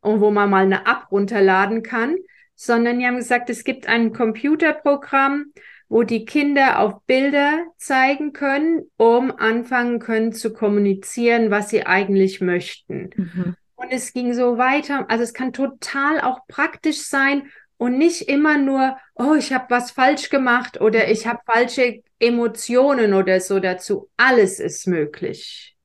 [0.00, 2.16] und wo man mal eine App runterladen kann,
[2.54, 5.52] sondern die haben gesagt, es gibt ein Computerprogramm,
[5.88, 12.40] wo die Kinder auf Bilder zeigen können, um anfangen können zu kommunizieren, was sie eigentlich
[12.40, 13.10] möchten.
[13.16, 13.56] Mhm.
[13.78, 15.08] Und es ging so weiter.
[15.08, 19.92] Also es kann total auch praktisch sein und nicht immer nur, oh, ich habe was
[19.92, 24.10] falsch gemacht oder ich habe falsche Emotionen oder so dazu.
[24.16, 25.76] Alles ist möglich.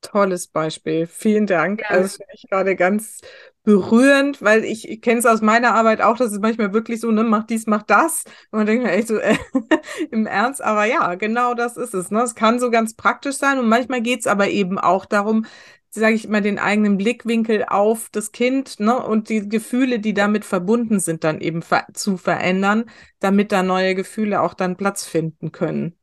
[0.00, 1.08] Tolles Beispiel.
[1.08, 1.80] Vielen Dank.
[1.80, 1.88] Ja.
[1.88, 3.20] Also das finde ich gerade ganz
[3.64, 7.10] berührend, weil ich, ich kenne es aus meiner Arbeit auch, dass es manchmal wirklich so,
[7.10, 8.22] ne, mach dies, mach das.
[8.52, 9.36] Und man denkt mir echt so, äh,
[10.12, 12.12] im Ernst, aber ja, genau das ist es.
[12.12, 12.22] Ne?
[12.22, 15.46] Es kann so ganz praktisch sein und manchmal geht es aber eben auch darum,
[15.90, 20.44] sage ich mal, den eigenen Blickwinkel auf das Kind ne, und die Gefühle, die damit
[20.44, 22.84] verbunden sind, dann eben ver zu verändern,
[23.18, 25.96] damit da neue Gefühle auch dann Platz finden können.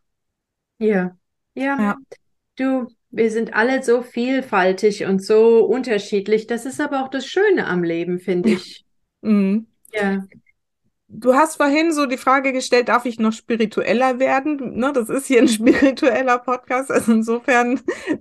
[0.79, 1.17] Ja,
[1.55, 1.79] ja.
[1.81, 1.97] ja.
[2.57, 6.47] Du, wir sind alle so vielfältig und so unterschiedlich.
[6.47, 8.85] Das ist aber auch das Schöne am Leben, finde ich.
[9.21, 9.67] mhm.
[9.93, 10.23] Ja.
[11.09, 14.77] Du hast vorhin so die Frage gestellt, darf ich noch spiritueller werden?
[14.77, 17.79] Ne, das ist hier ein spiritueller Podcast, also insofern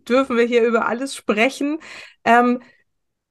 [0.08, 1.78] dürfen wir hier über alles sprechen.
[2.24, 2.60] Ähm,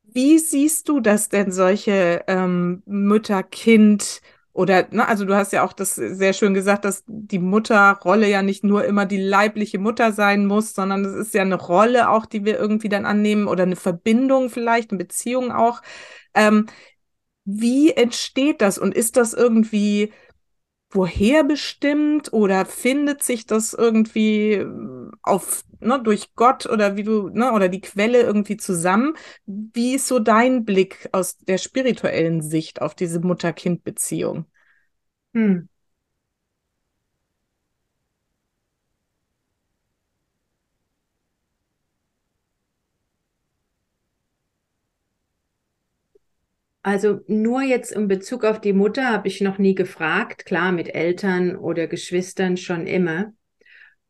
[0.03, 4.21] wie siehst du das denn, solche ähm, Mütter-Kind-
[4.53, 8.41] oder, ne, also du hast ja auch das sehr schön gesagt, dass die Mutterrolle ja
[8.41, 12.25] nicht nur immer die leibliche Mutter sein muss, sondern es ist ja eine Rolle auch,
[12.25, 15.81] die wir irgendwie dann annehmen oder eine Verbindung vielleicht, eine Beziehung auch.
[16.33, 16.67] Ähm,
[17.45, 20.11] wie entsteht das und ist das irgendwie
[20.89, 24.67] vorherbestimmt oder findet sich das irgendwie äh,
[25.23, 29.15] auf, ne, durch Gott oder wie du, ne, oder die Quelle irgendwie zusammen?
[29.45, 34.45] Wie ist so dein Blick aus der spirituellen Sicht auf diese Mutter-Kind-Beziehung?
[35.35, 35.67] Hm.
[46.85, 50.45] Also nur jetzt in Bezug auf die Mutter habe ich noch nie gefragt.
[50.45, 53.33] Klar, mit Eltern oder Geschwistern schon immer.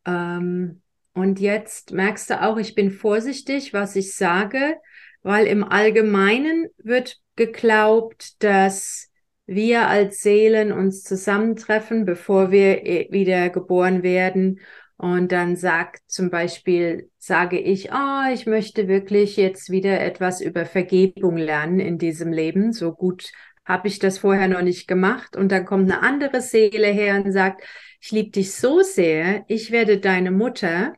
[0.05, 0.81] Ähm,
[1.13, 4.75] und jetzt merkst du auch, ich bin vorsichtig, was ich sage,
[5.23, 9.09] weil im Allgemeinen wird geglaubt, dass
[9.45, 14.59] wir als Seelen uns zusammentreffen, bevor wir äh, wieder geboren werden
[14.97, 20.65] und dann sagt zum Beispiel, sage ich, oh, ich möchte wirklich jetzt wieder etwas über
[20.65, 22.71] Vergebung lernen in diesem Leben.
[22.71, 23.31] So gut
[23.65, 25.35] habe ich das vorher noch nicht gemacht.
[25.35, 27.63] Und dann kommt eine andere Seele her und sagt,
[27.99, 30.93] ich liebe dich so sehr, ich werde deine Mutter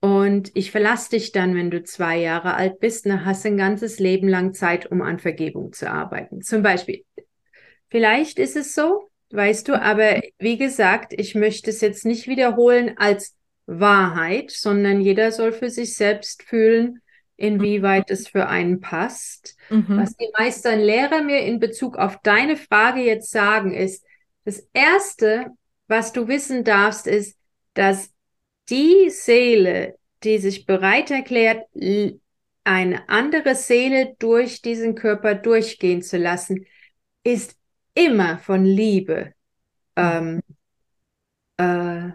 [0.00, 3.98] und ich verlasse dich dann, wenn du zwei Jahre alt bist, und hast ein ganzes
[3.98, 6.42] Leben lang Zeit, um an Vergebung zu arbeiten.
[6.42, 7.04] Zum Beispiel.
[7.88, 12.96] Vielleicht ist es so, weißt du, aber wie gesagt, ich möchte es jetzt nicht wiederholen
[12.96, 13.34] als
[13.66, 17.00] Wahrheit, sondern jeder soll für sich selbst fühlen,
[17.36, 19.56] inwieweit es für einen passt.
[19.68, 19.98] Mhm.
[19.98, 24.04] Was die meisten Lehrer mir in Bezug auf deine Frage jetzt sagen, ist,
[24.44, 25.46] das Erste,
[25.88, 27.36] was du wissen darfst, ist,
[27.74, 28.10] dass
[28.68, 31.64] die Seele, die sich bereit erklärt,
[32.64, 36.66] eine andere Seele durch diesen Körper durchgehen zu lassen,
[37.22, 37.56] ist
[37.96, 39.32] immer von Liebe
[39.96, 40.40] ähm,
[41.56, 42.10] äh,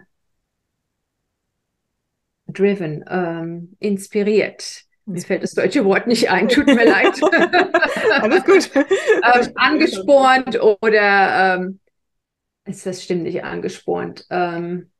[2.46, 4.84] driven, ähm, inspiriert.
[5.04, 7.20] Mir fällt das deutsche Wort nicht ein, tut mir leid.
[8.20, 8.70] Alles gut.
[8.76, 11.80] ähm, angespornt oder ähm,
[12.64, 14.24] ist das stimmt nicht angespornt.
[14.30, 14.92] Ähm,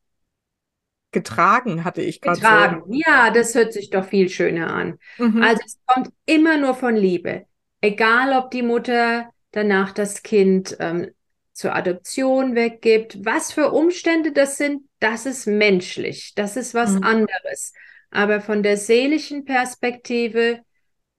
[1.12, 2.41] getragen hatte ich gerade.
[2.41, 2.93] Getragen, so.
[3.07, 4.99] ja, das hört sich doch viel schöner an.
[5.18, 5.43] Mhm.
[5.43, 7.47] Also es kommt immer nur von Liebe.
[7.80, 11.11] Egal, ob die Mutter danach das Kind ähm,
[11.53, 17.03] zur Adoption weggibt, was für Umstände das sind, das ist menschlich, das ist was mhm.
[17.05, 17.72] anderes.
[18.11, 20.61] Aber von der seelischen Perspektive,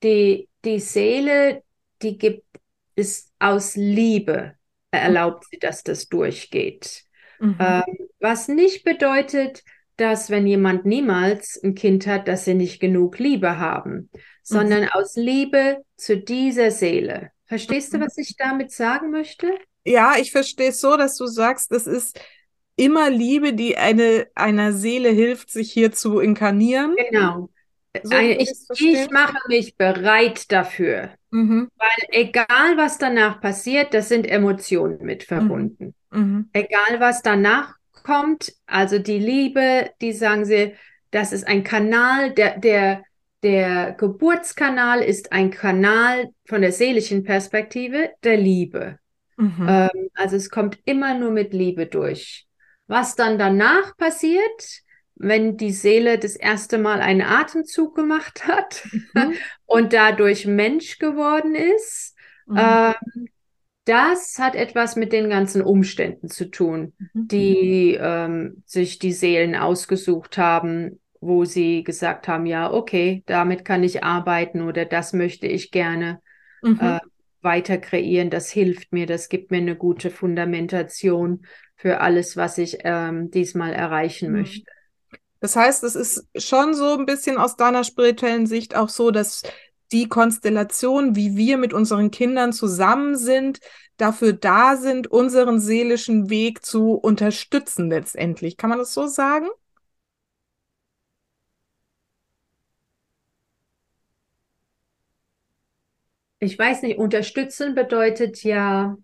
[0.03, 1.63] die, die Seele,
[2.01, 2.45] die gibt
[2.95, 4.55] es aus Liebe,
[4.91, 7.03] erlaubt sie, dass das durchgeht.
[7.39, 7.57] Mhm.
[7.59, 7.83] Ähm,
[8.19, 9.63] was nicht bedeutet,
[9.97, 14.09] dass wenn jemand niemals ein Kind hat, dass sie nicht genug Liebe haben,
[14.41, 14.89] sondern mhm.
[14.93, 17.31] aus Liebe zu dieser Seele.
[17.45, 19.51] Verstehst du, was ich damit sagen möchte?
[19.85, 22.19] Ja, ich verstehe es so, dass du sagst, das ist
[22.75, 26.95] immer Liebe, die eine, einer Seele hilft, sich hier zu inkarnieren.
[27.09, 27.49] Genau.
[28.01, 31.11] So ich, ich mache mich bereit dafür.
[31.29, 31.69] Mhm.
[31.77, 35.93] Weil egal, was danach passiert, das sind Emotionen mit verbunden.
[36.11, 36.19] Mhm.
[36.19, 36.49] mhm.
[36.53, 40.73] Egal, was danach kommt, also die Liebe, die sagen sie,
[41.11, 43.03] das ist ein Kanal, der, der,
[43.43, 48.99] der Geburtskanal ist ein Kanal von der seelischen Perspektive der Liebe.
[49.37, 49.65] Mhm.
[49.67, 52.47] Ähm, also es kommt immer nur mit Liebe durch.
[52.87, 54.81] Was dann danach passiert,
[55.15, 59.33] wenn die Seele das erste Mal einen Atemzug gemacht hat mhm.
[59.65, 62.15] und dadurch Mensch geworden ist,
[62.45, 62.57] mhm.
[62.57, 63.27] ähm,
[63.85, 67.27] das hat etwas mit den ganzen Umständen zu tun, mhm.
[67.27, 73.83] die ähm, sich die Seelen ausgesucht haben, wo sie gesagt haben, ja, okay, damit kann
[73.83, 76.21] ich arbeiten oder das möchte ich gerne
[76.61, 76.79] mhm.
[76.79, 76.99] äh,
[77.41, 81.45] weiter kreieren, das hilft mir, das gibt mir eine gute Fundamentation
[81.75, 84.39] für alles, was ich ähm, diesmal erreichen mhm.
[84.39, 84.71] möchte.
[85.39, 89.43] Das heißt, es ist schon so ein bisschen aus deiner spirituellen Sicht auch so, dass
[89.91, 93.59] die Konstellation, wie wir mit unseren Kindern zusammen sind,
[93.97, 98.57] dafür da sind, unseren seelischen Weg zu unterstützen letztendlich.
[98.57, 99.47] Kann man das so sagen?
[106.43, 108.97] Ich weiß nicht, unterstützen bedeutet ja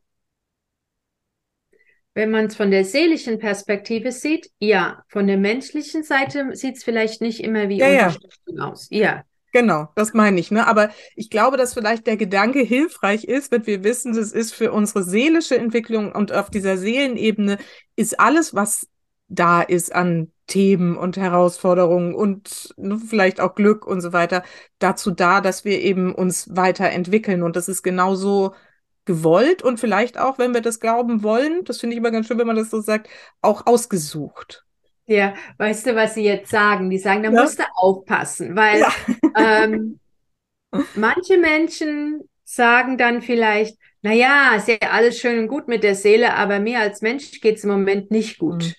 [2.19, 5.03] wenn man es von der seelischen Perspektive sieht, ja.
[5.07, 8.63] Von der menschlichen Seite sieht es vielleicht nicht immer wie ja, Unterstützung ja.
[8.65, 8.87] aus.
[8.89, 9.23] Ja.
[9.53, 10.51] Genau, das meine ich.
[10.51, 10.67] Ne?
[10.67, 14.73] Aber ich glaube, dass vielleicht der Gedanke hilfreich ist, wenn wir wissen, das ist für
[14.73, 17.57] unsere seelische Entwicklung und auf dieser Seelenebene
[17.95, 18.87] ist alles, was
[19.29, 24.43] da ist an Themen und Herausforderungen und ne, vielleicht auch Glück und so weiter,
[24.79, 27.43] dazu da, dass wir eben uns weiterentwickeln.
[27.43, 28.53] Und das ist genauso
[29.05, 32.37] gewollt und vielleicht auch, wenn wir das glauben wollen, das finde ich immer ganz schön,
[32.37, 33.07] wenn man das so sagt,
[33.41, 34.65] auch ausgesucht.
[35.05, 36.89] Ja, weißt du, was sie jetzt sagen?
[36.89, 37.41] Die sagen, da ja.
[37.41, 38.91] musst du aufpassen, weil ja.
[39.35, 39.99] ähm,
[40.95, 46.35] manche Menschen sagen dann vielleicht, naja, ist ja alles schön und gut mit der Seele,
[46.35, 48.63] aber mir als Mensch geht es im Moment nicht gut.
[48.63, 48.73] Mhm.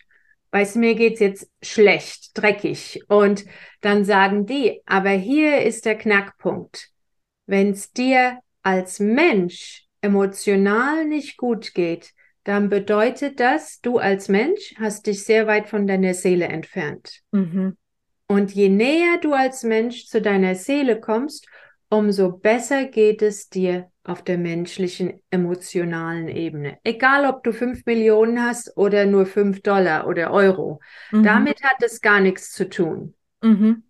[0.52, 3.02] Weißt du, mir geht es jetzt schlecht, dreckig.
[3.08, 3.44] Und
[3.80, 6.90] dann sagen die, aber hier ist der Knackpunkt.
[7.46, 12.12] Wenn es dir als Mensch emotional nicht gut geht,
[12.44, 17.20] dann bedeutet das, du als Mensch hast dich sehr weit von deiner Seele entfernt.
[17.32, 17.76] Mhm.
[18.26, 21.46] Und je näher du als Mensch zu deiner Seele kommst,
[21.90, 26.78] umso besser geht es dir auf der menschlichen, emotionalen Ebene.
[26.84, 30.80] Egal, ob du fünf Millionen hast oder nur fünf Dollar oder Euro.
[31.10, 31.24] Mhm.
[31.24, 33.14] Damit hat es gar nichts zu tun.
[33.42, 33.82] Mhm.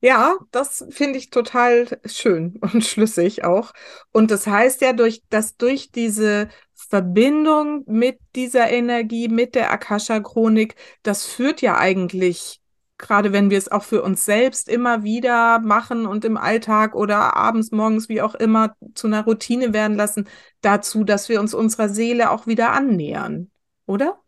[0.00, 3.72] Ja, das finde ich total schön und schlüssig auch.
[4.12, 10.76] Und das heißt ja, durch, dass durch diese Verbindung mit dieser Energie, mit der Akasha-Chronik,
[11.02, 12.60] das führt ja eigentlich,
[12.98, 17.36] gerade wenn wir es auch für uns selbst immer wieder machen und im Alltag oder
[17.36, 20.28] abends, morgens, wie auch immer, zu einer Routine werden lassen,
[20.60, 23.50] dazu, dass wir uns unserer Seele auch wieder annähern,
[23.86, 24.20] oder?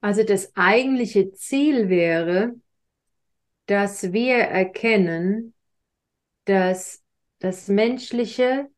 [0.00, 2.54] Also das eigentliche Ziel wäre,
[3.66, 5.54] dass wir erkennen,
[6.44, 7.02] dass
[7.40, 8.68] das Menschliche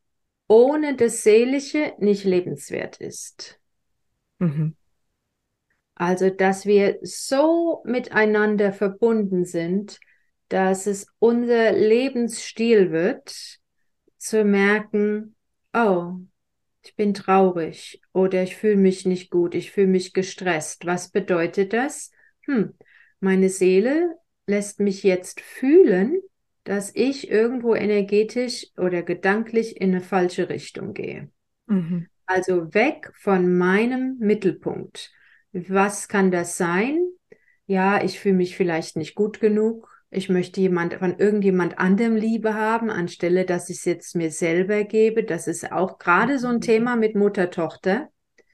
[0.49, 3.61] ohne das Seelische nicht lebenswert ist.
[4.41, 4.75] Mhm.
[6.01, 10.01] Also, dass wir so miteinander verbunden sind,
[10.48, 13.59] dass es unser Lebensstil wird,
[14.16, 15.36] zu merken,
[15.74, 16.14] oh,
[16.82, 20.86] ich bin traurig oder ich fühle mich nicht gut, ich fühle mich gestresst.
[20.86, 22.12] Was bedeutet das?
[22.46, 22.72] Hm,
[23.20, 26.18] meine Seele lässt mich jetzt fühlen,
[26.64, 31.28] dass ich irgendwo energetisch oder gedanklich in eine falsche Richtung gehe.
[31.66, 32.09] Mhm.
[32.24, 35.12] Also weg von meinem Mittelpunkt.
[35.53, 36.98] Was kann das sein?
[37.66, 42.55] Ja, ich fühle mich vielleicht nicht gut genug ich möchte jemand von irgendjemand anderem Liebe
[42.55, 45.22] haben, anstelle dass ich es jetzt mir selber gebe.
[45.22, 46.62] Das ist auch gerade so ein mhm.
[46.62, 48.09] Thema mit Mutter-Tochter.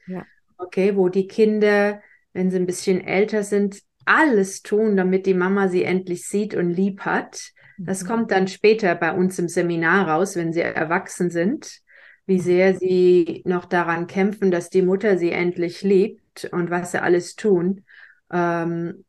[0.05, 0.23] Ja.
[0.59, 2.01] Okay, wo die Kinder,
[2.33, 6.69] wenn sie ein bisschen älter sind, alles tun, damit die Mama sie endlich sieht und
[6.69, 7.51] lieb hat.
[7.79, 8.07] Das mhm.
[8.07, 11.79] kommt dann später bei uns im Seminar raus, wenn sie erwachsen sind,
[12.27, 17.01] wie sehr sie noch daran kämpfen, dass die Mutter sie endlich liebt und was sie
[17.01, 17.85] alles tun.
[18.31, 19.05] Ähm,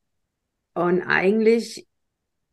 [0.75, 1.87] und eigentlich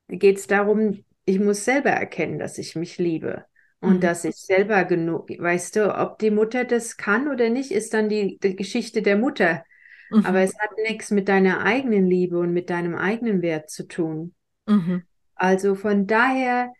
[0.07, 3.45] geht es darum, ich muss selber erkennen, dass ich mich liebe.
[3.81, 4.01] Und mhm.
[4.01, 8.09] dass ich selber genug, weißt du, ob die Mutter das kann oder nicht, ist dann
[8.09, 9.63] die, die Geschichte der Mutter.
[10.09, 10.25] Mhm.
[10.25, 14.33] Aber es hat nichts mit deiner eigenen Liebe und mit deinem eigenen Wert zu tun.
[14.65, 15.03] Mhm.
[15.35, 16.71] Also von daher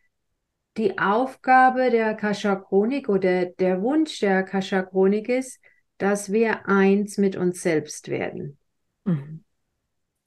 [0.77, 5.59] die Aufgabe der Akasha-Chronik oder der Wunsch der Akasha-Chronik ist,
[5.97, 8.57] dass wir eins mit uns selbst werden.
[9.05, 9.43] Mhm.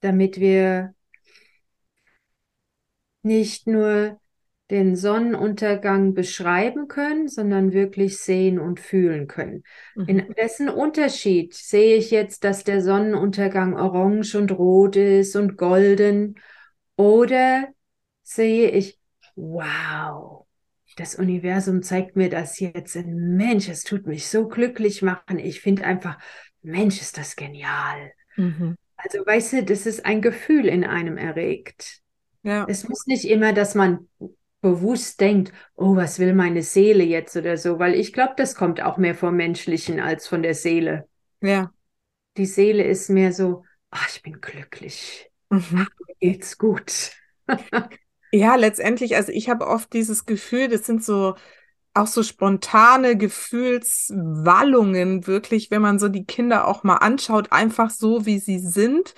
[0.01, 0.95] damit wir
[3.23, 4.21] nicht nur
[4.71, 9.65] den Sonnenuntergang beschreiben können, sondern wirklich sehen und fühlen können.
[9.97, 10.05] Mhm.
[10.07, 16.39] In wessen Unterschied sehe ich jetzt, dass der Sonnenuntergang orange und rot ist und golden?
[16.97, 17.69] Oder
[18.23, 18.99] sehe ich,
[19.37, 20.38] wow,
[20.99, 22.97] das Universum zeigt mir das jetzt.
[23.07, 25.39] Mensch, es tut mich so glücklich machen.
[25.39, 26.19] Ich finde einfach,
[26.63, 28.13] Mensch, ist das genial.
[28.37, 28.77] Mhm.
[28.97, 32.01] Also, weißt du, das ist ein Gefühl in einem erregt.
[32.43, 32.67] Ja.
[32.69, 34.09] Es muss nicht immer, dass man
[34.61, 38.81] bewusst denkt, oh, was will meine Seele jetzt oder so, weil ich glaube, das kommt
[38.81, 41.09] auch mehr vom Menschlichen als von der Seele.
[41.41, 41.73] Ja.
[42.37, 45.31] Die Seele ist mehr so, ach, ich bin glücklich.
[45.51, 45.87] Mhm.
[45.87, 47.13] Ach, mir geht's gut.
[48.33, 51.35] ja, letztendlich, also ich habe oft dieses Gefühl, das sind so
[51.95, 58.27] auch so spontane Gefühlswallungen, wirklich, wenn man so die Kinder auch mal anschaut, einfach so,
[58.27, 59.15] wie sie sind.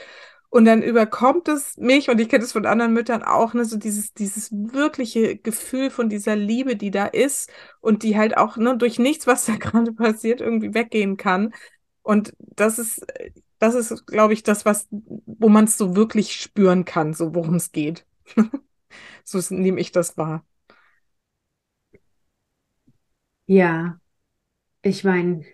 [0.51, 3.77] Und dann überkommt es mich, und ich kenne es von anderen Müttern auch, ne, so
[3.79, 7.51] dieses, dieses wirkliche Gefühl von dieser Liebe, die da ist
[7.81, 11.55] und die halt auch ne, durch nichts, was da gerade passiert, irgendwie weggehen kann.
[12.03, 13.05] Und das ist,
[13.59, 17.57] das ist, glaube ich, das, was, wo man es so wirklich spüren kann, so worum
[17.57, 18.07] es geht.
[19.25, 20.45] so nehme ich das wahr.
[23.47, 23.99] Ja,
[24.83, 25.45] ich meine,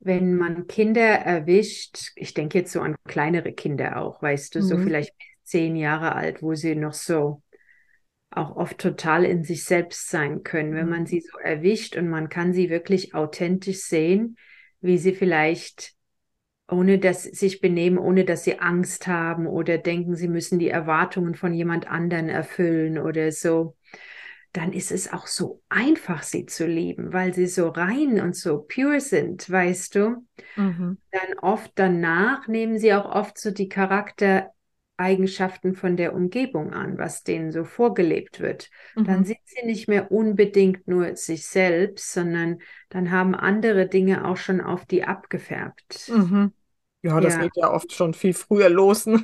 [0.00, 4.64] wenn man Kinder erwischt, ich denke jetzt so an kleinere Kinder auch, weißt du, mhm.
[4.64, 7.42] so vielleicht zehn Jahre alt, wo sie noch so
[8.30, 11.06] auch oft total in sich selbst sein können, wenn man mhm.
[11.06, 14.36] sie so erwischt und man kann sie wirklich authentisch sehen,
[14.80, 15.94] wie sie vielleicht
[16.70, 21.34] ohne dass sich benehmen, ohne dass sie Angst haben oder denken, sie müssen die Erwartungen
[21.34, 23.74] von jemand anderen erfüllen oder so
[24.52, 28.62] dann ist es auch so einfach, sie zu lieben, weil sie so rein und so
[28.62, 30.26] pure sind, weißt du.
[30.56, 30.98] Mhm.
[31.10, 37.24] Dann oft danach nehmen sie auch oft so die Charaktereigenschaften von der Umgebung an, was
[37.24, 38.70] denen so vorgelebt wird.
[38.96, 39.04] Mhm.
[39.04, 42.58] Dann sind sie nicht mehr unbedingt nur sich selbst, sondern
[42.88, 46.08] dann haben andere Dinge auch schon auf die abgefärbt.
[46.08, 46.52] Mhm.
[47.08, 47.42] Ja, das ja.
[47.42, 49.06] geht ja oft schon viel früher los.
[49.06, 49.22] Ne?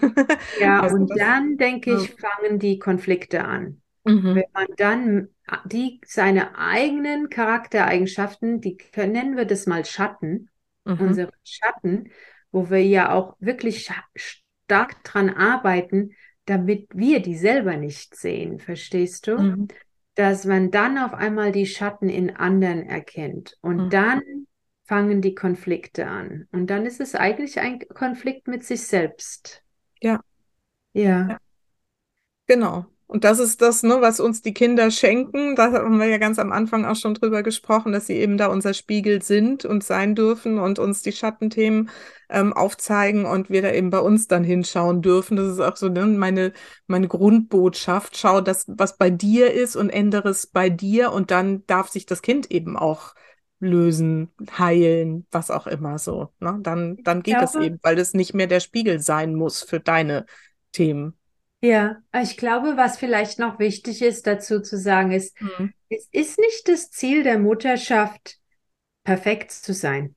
[0.60, 3.80] ja, also und dann, denke ich, fangen die Konflikte an.
[4.04, 4.34] Mhm.
[4.34, 5.28] Wenn man dann
[5.66, 10.50] die, seine eigenen Charaktereigenschaften, die nennen wir das mal Schatten,
[10.84, 11.00] mhm.
[11.00, 12.10] unsere Schatten,
[12.52, 16.12] wo wir ja auch wirklich stark dran arbeiten,
[16.46, 19.38] damit wir die selber nicht sehen, verstehst du?
[19.38, 19.68] Mhm.
[20.14, 23.90] Dass man dann auf einmal die Schatten in anderen erkennt und mhm.
[23.90, 24.22] dann
[24.84, 26.46] fangen die Konflikte an.
[26.52, 29.62] Und dann ist es eigentlich ein Konflikt mit sich selbst.
[30.00, 30.20] Ja.
[30.92, 31.28] Ja.
[31.28, 31.38] ja.
[32.46, 32.86] Genau.
[33.06, 35.56] Und das ist das, ne, was uns die Kinder schenken.
[35.56, 38.46] Da haben wir ja ganz am Anfang auch schon drüber gesprochen, dass sie eben da
[38.46, 41.90] unser Spiegel sind und sein dürfen und uns die Schattenthemen
[42.30, 45.36] ähm, aufzeigen und wir da eben bei uns dann hinschauen dürfen.
[45.36, 46.52] Das ist auch so ne, meine,
[46.86, 48.16] meine Grundbotschaft.
[48.16, 52.06] Schau das, was bei dir ist und ändere es bei dir und dann darf sich
[52.06, 53.14] das Kind eben auch
[53.64, 56.30] lösen, heilen, was auch immer so.
[56.40, 56.58] Ne?
[56.62, 60.26] Dann, dann geht es eben, weil es nicht mehr der Spiegel sein muss für deine
[60.72, 61.18] Themen.
[61.60, 65.72] Ja, ich glaube, was vielleicht noch wichtig ist dazu zu sagen, ist, mhm.
[65.88, 68.38] es ist nicht das Ziel der Mutterschaft,
[69.02, 70.14] perfekt zu sein.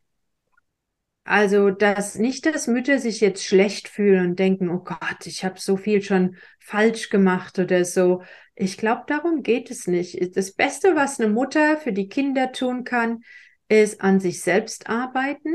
[1.28, 5.60] Also, dass nicht, dass Mütter sich jetzt schlecht fühlen und denken, oh Gott, ich habe
[5.60, 8.24] so viel schon falsch gemacht oder so.
[8.56, 10.38] Ich glaube, darum geht es nicht.
[10.38, 13.24] Das Beste, was eine Mutter für die Kinder tun kann,
[13.68, 15.54] ist an sich selbst arbeiten,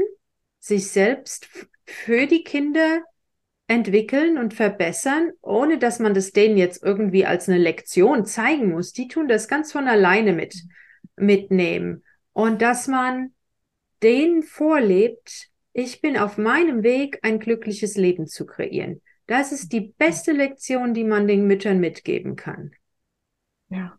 [0.59, 1.49] sich selbst
[1.87, 3.01] für die Kinder
[3.67, 8.93] entwickeln und verbessern, ohne dass man das denen jetzt irgendwie als eine Lektion zeigen muss.
[8.93, 10.55] Die tun das ganz von alleine mit,
[11.17, 12.05] mitnehmen.
[12.35, 13.33] Und dass man
[14.03, 19.01] denen vorlebt, ich bin auf meinem Weg, ein glückliches Leben zu kreieren.
[19.27, 22.73] Das ist die beste Lektion, die man den Müttern mitgeben kann.
[23.69, 23.99] Ja.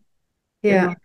[0.61, 0.87] Ja.
[0.87, 0.95] Genau.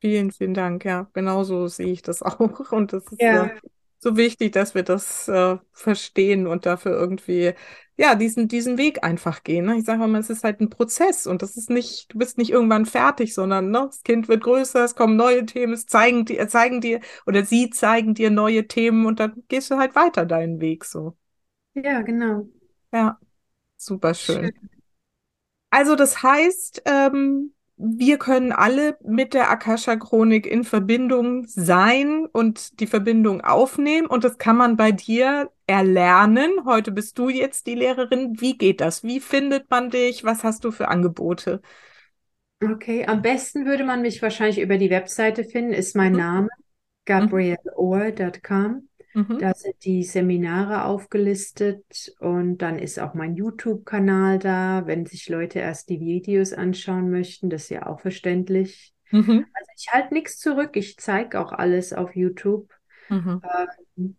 [0.00, 0.84] Vielen, vielen Dank.
[0.84, 2.72] Ja, genauso sehe ich das auch.
[2.72, 3.46] Und das ist ja.
[3.46, 3.60] äh,
[3.98, 7.54] so wichtig, dass wir das äh, verstehen und dafür irgendwie
[7.98, 9.64] ja, diesen, diesen Weg einfach gehen.
[9.66, 9.78] Ne?
[9.78, 12.50] Ich sage immer, es ist halt ein Prozess und das ist nicht, du bist nicht
[12.50, 16.46] irgendwann fertig, sondern ne, das Kind wird größer, es kommen neue Themen, es zeigen dir,
[16.48, 20.60] zeigen dir oder sie zeigen dir neue Themen und dann gehst du halt weiter deinen
[20.60, 21.16] Weg so.
[21.74, 22.48] Ja, genau.
[22.92, 23.18] Ja,
[23.78, 24.52] super schön.
[24.52, 24.70] schön.
[25.70, 32.86] Also das heißt, ähm, wir können alle mit der Akasha-Chronik in Verbindung sein und die
[32.86, 34.06] Verbindung aufnehmen.
[34.06, 36.64] Und das kann man bei dir erlernen.
[36.64, 38.40] Heute bist du jetzt die Lehrerin.
[38.40, 39.04] Wie geht das?
[39.04, 40.24] Wie findet man dich?
[40.24, 41.60] Was hast du für Angebote?
[42.64, 46.18] Okay, am besten würde man mich wahrscheinlich über die Webseite finden, ist mein mhm.
[46.18, 46.48] Name,
[47.04, 48.88] gabrielohr.com.
[49.16, 49.38] Mhm.
[49.38, 55.58] Da sind die Seminare aufgelistet und dann ist auch mein YouTube-Kanal da, wenn sich Leute
[55.58, 57.48] erst die Videos anschauen möchten.
[57.48, 58.92] Das ist ja auch verständlich.
[59.10, 59.46] Mhm.
[59.54, 60.72] Also ich halte nichts zurück.
[60.74, 62.70] Ich zeige auch alles auf YouTube.
[63.08, 63.40] Mhm.
[63.96, 64.16] Ähm,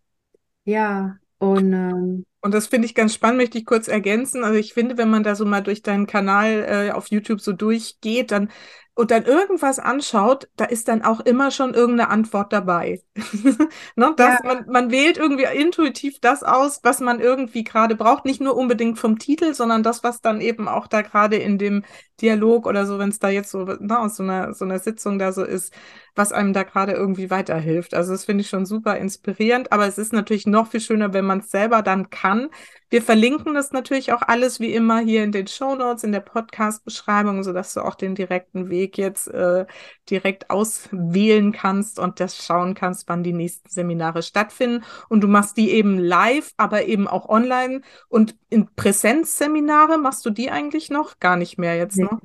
[0.64, 4.42] ja, und ähm, und das finde ich ganz spannend, möchte ich kurz ergänzen.
[4.42, 7.52] Also ich finde, wenn man da so mal durch deinen Kanal äh, auf YouTube so
[7.52, 8.50] durchgeht, dann
[8.98, 13.00] und dann irgendwas anschaut, da ist dann auch immer schon irgendeine Antwort dabei.
[13.94, 14.12] ne?
[14.16, 14.40] das, ja.
[14.42, 18.24] man, man wählt irgendwie intuitiv das aus, was man irgendwie gerade braucht.
[18.24, 21.84] Nicht nur unbedingt vom Titel, sondern das, was dann eben auch da gerade in dem
[22.20, 25.20] Dialog oder so, wenn es da jetzt so na, aus so einer, so einer Sitzung
[25.20, 25.72] da so ist,
[26.18, 27.94] was einem da gerade irgendwie weiterhilft.
[27.94, 31.24] Also das finde ich schon super inspirierend, aber es ist natürlich noch viel schöner, wenn
[31.24, 32.50] man es selber dann kann.
[32.90, 36.20] Wir verlinken das natürlich auch alles wie immer hier in den Show Notes, in der
[36.20, 39.66] Podcast-Beschreibung, sodass du auch den direkten Weg jetzt äh,
[40.10, 44.84] direkt auswählen kannst und das schauen kannst, wann die nächsten Seminare stattfinden.
[45.08, 47.82] Und du machst die eben live, aber eben auch online.
[48.08, 51.20] Und in Präsenzseminare machst du die eigentlich noch?
[51.20, 52.18] Gar nicht mehr jetzt, ne?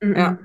[0.00, 0.16] Mhm.
[0.16, 0.38] Ja.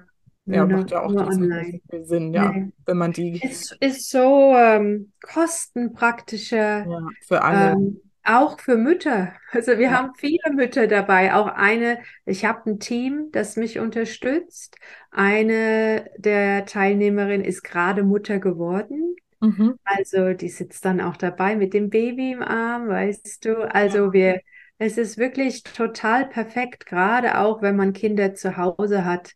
[0.46, 1.82] Ja, nur, macht ja auch online.
[2.04, 2.72] Sinn, ja, nee.
[2.86, 3.42] wenn man die.
[3.44, 6.86] Es ist so ähm, kostenpraktischer.
[6.88, 7.72] Ja, für alle.
[7.72, 9.34] Ähm, auch für Mütter.
[9.52, 9.92] Also wir ja.
[9.92, 11.34] haben viele Mütter dabei.
[11.34, 14.78] Auch eine, ich habe ein Team, das mich unterstützt.
[15.12, 19.16] Eine der Teilnehmerinnen ist gerade Mutter geworden.
[19.42, 19.76] Mhm.
[19.84, 23.72] Also die sitzt dann auch dabei mit dem Baby im Arm, weißt du.
[23.72, 24.42] Also wir,
[24.80, 29.34] es ist wirklich total perfekt, gerade auch wenn man Kinder zu Hause hat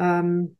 [0.00, 0.56] ähm,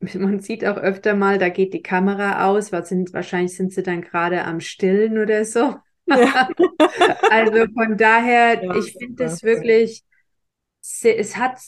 [0.00, 3.82] man sieht auch öfter mal, da geht die Kamera aus, was sind, wahrscheinlich sind sie
[3.82, 5.76] dann gerade am Stillen oder so.
[6.06, 6.48] Ja.
[7.30, 10.04] also von daher, ja, ich finde es wirklich,
[11.02, 11.58] es hat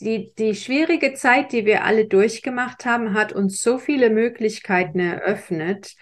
[0.00, 5.94] die, die schwierige Zeit, die wir alle durchgemacht haben, hat uns so viele Möglichkeiten eröffnet,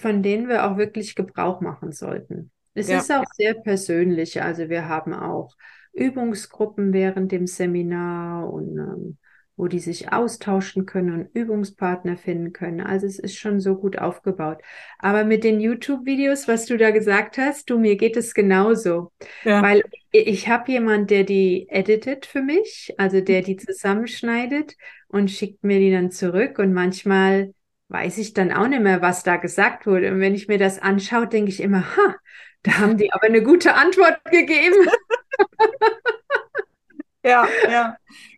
[0.00, 2.50] von denen wir auch wirklich Gebrauch machen sollten.
[2.74, 2.98] Es ja.
[2.98, 4.42] ist auch sehr persönlich.
[4.42, 5.54] Also wir haben auch
[5.92, 9.18] Übungsgruppen während dem Seminar und ähm,
[9.56, 12.82] wo die sich austauschen können und Übungspartner finden können.
[12.82, 14.58] Also es ist schon so gut aufgebaut.
[14.98, 19.12] Aber mit den YouTube-Videos, was du da gesagt hast, du, mir geht es genauso.
[19.44, 19.62] Ja.
[19.62, 24.76] Weil ich habe jemand, der die editet für mich, also der die zusammenschneidet
[25.08, 26.58] und schickt mir die dann zurück.
[26.58, 27.54] Und manchmal
[27.88, 30.12] weiß ich dann auch nicht mehr, was da gesagt wurde.
[30.12, 32.16] Und wenn ich mir das anschaue, denke ich immer, ha,
[32.62, 34.86] da haben die aber eine gute Antwort gegeben.
[37.24, 37.96] ja, ja.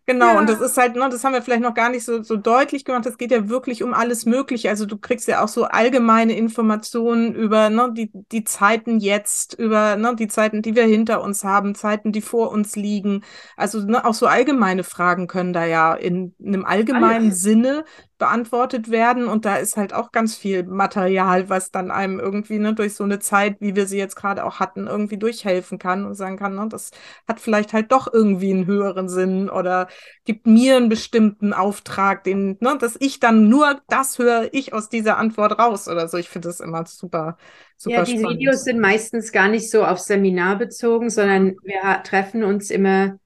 [0.09, 0.39] Genau, ja.
[0.39, 2.83] und das ist halt, ne, das haben wir vielleicht noch gar nicht so, so deutlich
[2.83, 3.05] gemacht.
[3.05, 4.67] Es geht ja wirklich um alles Mögliche.
[4.67, 9.97] Also du kriegst ja auch so allgemeine Informationen über ne, die, die Zeiten jetzt, über
[9.97, 13.23] ne, die Zeiten, die wir hinter uns haben, Zeiten, die vor uns liegen.
[13.55, 17.41] Also ne, auch so allgemeine Fragen können da ja in, in einem allgemeinen Alles.
[17.41, 17.85] Sinne
[18.19, 19.27] beantwortet werden.
[19.27, 23.03] Und da ist halt auch ganz viel Material, was dann einem irgendwie ne, durch so
[23.03, 26.55] eine Zeit, wie wir sie jetzt gerade auch hatten, irgendwie durchhelfen kann und sagen kann,
[26.55, 26.91] ne, das
[27.27, 29.87] hat vielleicht halt doch irgendwie einen höheren Sinn oder
[30.25, 34.89] gibt mir einen bestimmten Auftrag, den, ne, dass ich dann nur das höre ich aus
[34.89, 36.17] dieser Antwort raus oder so.
[36.17, 37.37] Ich finde das immer super,
[37.77, 42.43] super Ja, die Videos sind meistens gar nicht so auf Seminar bezogen, sondern wir treffen
[42.43, 43.17] uns immer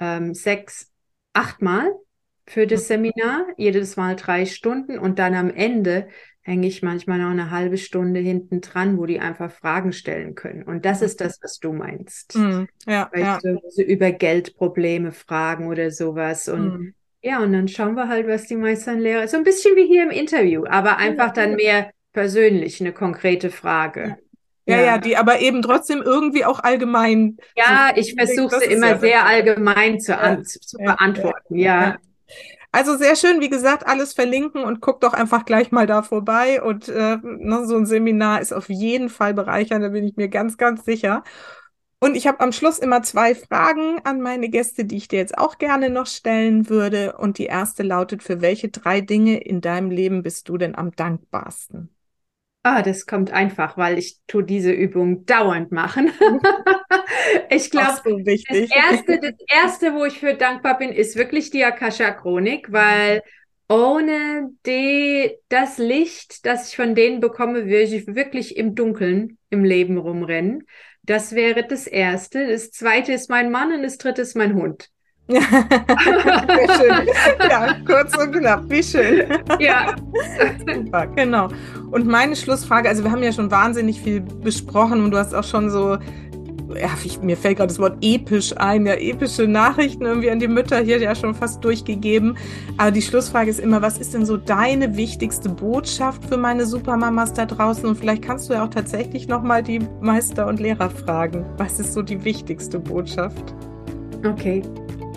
[0.00, 0.90] ähm, sechs,
[1.32, 1.92] achtmal
[2.46, 6.08] für das Seminar, jedes Mal drei Stunden und dann am Ende
[6.42, 10.62] hänge ich manchmal noch eine halbe Stunde hinten dran, wo die einfach Fragen stellen können.
[10.62, 12.36] Und das ist das, was du meinst.
[12.36, 13.38] Mm, ja, ja.
[13.68, 16.48] So über Geldprobleme fragen oder sowas.
[16.48, 16.94] Und mm.
[17.22, 20.04] ja, und dann schauen wir halt, was die meisten Lehrer, so ein bisschen wie hier
[20.04, 24.16] im Interview, aber einfach dann mehr persönlich eine konkrete Frage.
[24.64, 27.38] Ja, ja, ja, die aber eben trotzdem irgendwie auch allgemein.
[27.56, 31.56] Ja, ich versuche sie immer sehr allgemein zu, zu beantworten.
[31.56, 31.96] ja.
[32.78, 36.62] Also sehr schön, wie gesagt, alles verlinken und guck doch einfach gleich mal da vorbei.
[36.62, 40.28] Und äh, ne, so ein Seminar ist auf jeden Fall bereichernd, da bin ich mir
[40.28, 41.24] ganz, ganz sicher.
[41.98, 45.36] Und ich habe am Schluss immer zwei Fragen an meine Gäste, die ich dir jetzt
[45.36, 47.16] auch gerne noch stellen würde.
[47.16, 50.92] Und die erste lautet, für welche drei Dinge in deinem Leben bist du denn am
[50.92, 51.97] dankbarsten?
[52.70, 56.12] Ah, das kommt einfach, weil ich tue diese Übung dauernd machen.
[57.48, 61.64] ich glaube, so das, erste, das erste, wo ich für dankbar bin, ist wirklich die
[61.64, 63.22] Akasha-Chronik, weil
[63.70, 69.64] ohne die, das Licht, das ich von denen bekomme, würde ich wirklich im Dunkeln im
[69.64, 70.66] Leben rumrennen.
[71.02, 72.48] Das wäre das erste.
[72.48, 74.90] Das zweite ist mein Mann und das dritte ist mein Hund.
[75.28, 77.06] Ja, schön.
[77.50, 79.24] ja, kurz und knapp, wie schön.
[79.58, 79.94] Ja.
[80.66, 81.48] Super, genau.
[81.90, 85.44] Und meine Schlussfrage, also wir haben ja schon wahnsinnig viel besprochen und du hast auch
[85.44, 85.98] schon so
[86.74, 90.48] ja, ich, mir fällt gerade das Wort episch ein, ja, epische Nachrichten irgendwie an die
[90.48, 92.36] Mütter hier ja schon fast durchgegeben.
[92.76, 97.32] Aber die Schlussfrage ist immer, was ist denn so deine wichtigste Botschaft für meine Supermamas
[97.32, 97.86] da draußen?
[97.86, 101.44] Und vielleicht kannst du ja auch tatsächlich nochmal die Meister und Lehrer fragen.
[101.56, 103.54] Was ist so die wichtigste Botschaft?
[104.24, 104.62] Okay,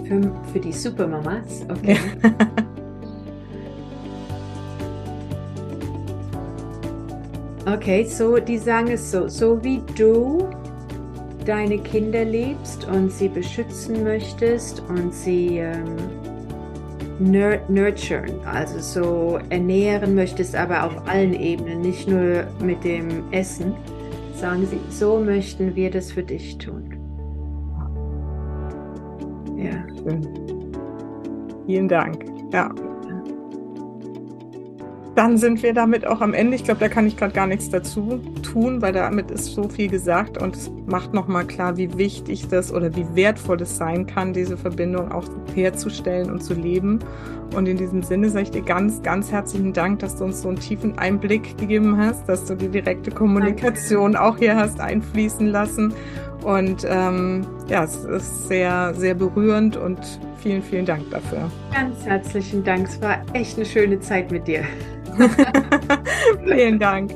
[0.06, 1.98] für, für die Supermamas, okay.
[2.24, 2.32] Ja.
[7.68, 10.50] Okay, so die sagen es so, so wie du
[11.46, 15.96] deine Kinder liebst und sie beschützen möchtest und sie ähm,
[17.20, 23.74] nurturen, also so ernähren möchtest, aber auf allen Ebenen, nicht nur mit dem Essen,
[24.36, 26.91] sagen sie, so möchten wir das für dich tun.
[29.62, 29.72] Ja.
[30.03, 30.28] Schön.
[31.66, 32.26] Vielen Dank.
[32.51, 32.72] Ja,
[35.16, 36.55] dann sind wir damit auch am Ende.
[36.55, 39.89] Ich glaube, da kann ich gerade gar nichts dazu tun, weil damit ist so viel
[39.89, 44.32] gesagt und es macht nochmal klar, wie wichtig das oder wie wertvoll es sein kann,
[44.32, 46.99] diese Verbindung auch herzustellen und zu leben.
[47.55, 50.47] Und in diesem Sinne sage ich dir ganz, ganz herzlichen Dank, dass du uns so
[50.47, 54.28] einen tiefen Einblick gegeben hast, dass du die direkte Kommunikation Danke.
[54.28, 55.93] auch hier hast einfließen lassen.
[56.44, 60.00] Und ähm, ja, es ist sehr, sehr berührend und
[60.38, 61.52] vielen, vielen Dank dafür.
[61.74, 62.88] Ganz herzlichen Dank.
[62.88, 64.64] Es war echt eine schöne Zeit mit dir.
[66.46, 67.12] Vielen Dank.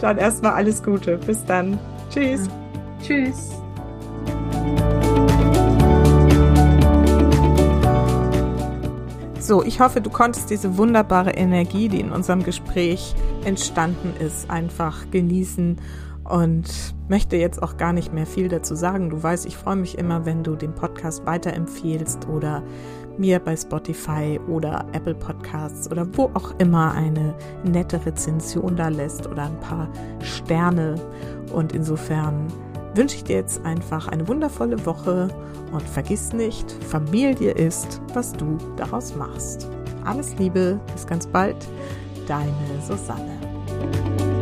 [0.00, 1.16] Dann erstmal alles Gute.
[1.18, 1.78] Bis dann.
[2.10, 2.48] Tschüss.
[3.02, 3.52] Tschüss.
[9.38, 13.14] So, ich hoffe, du konntest diese wunderbare Energie, die in unserem Gespräch
[13.44, 15.78] entstanden ist, einfach genießen
[16.30, 19.10] und möchte jetzt auch gar nicht mehr viel dazu sagen.
[19.10, 22.62] Du weißt, ich freue mich immer, wenn du den Podcast weiterempfehlst oder
[23.18, 29.26] mir bei Spotify oder Apple Podcasts oder wo auch immer eine nette Rezension da lässt
[29.26, 29.88] oder ein paar
[30.20, 30.96] Sterne.
[31.52, 32.46] Und insofern
[32.94, 35.28] wünsche ich dir jetzt einfach eine wundervolle Woche
[35.72, 39.68] und vergiss nicht, Familie ist, was du daraus machst.
[40.04, 41.56] Alles Liebe, bis ganz bald,
[42.26, 42.52] deine
[42.86, 44.35] Susanne.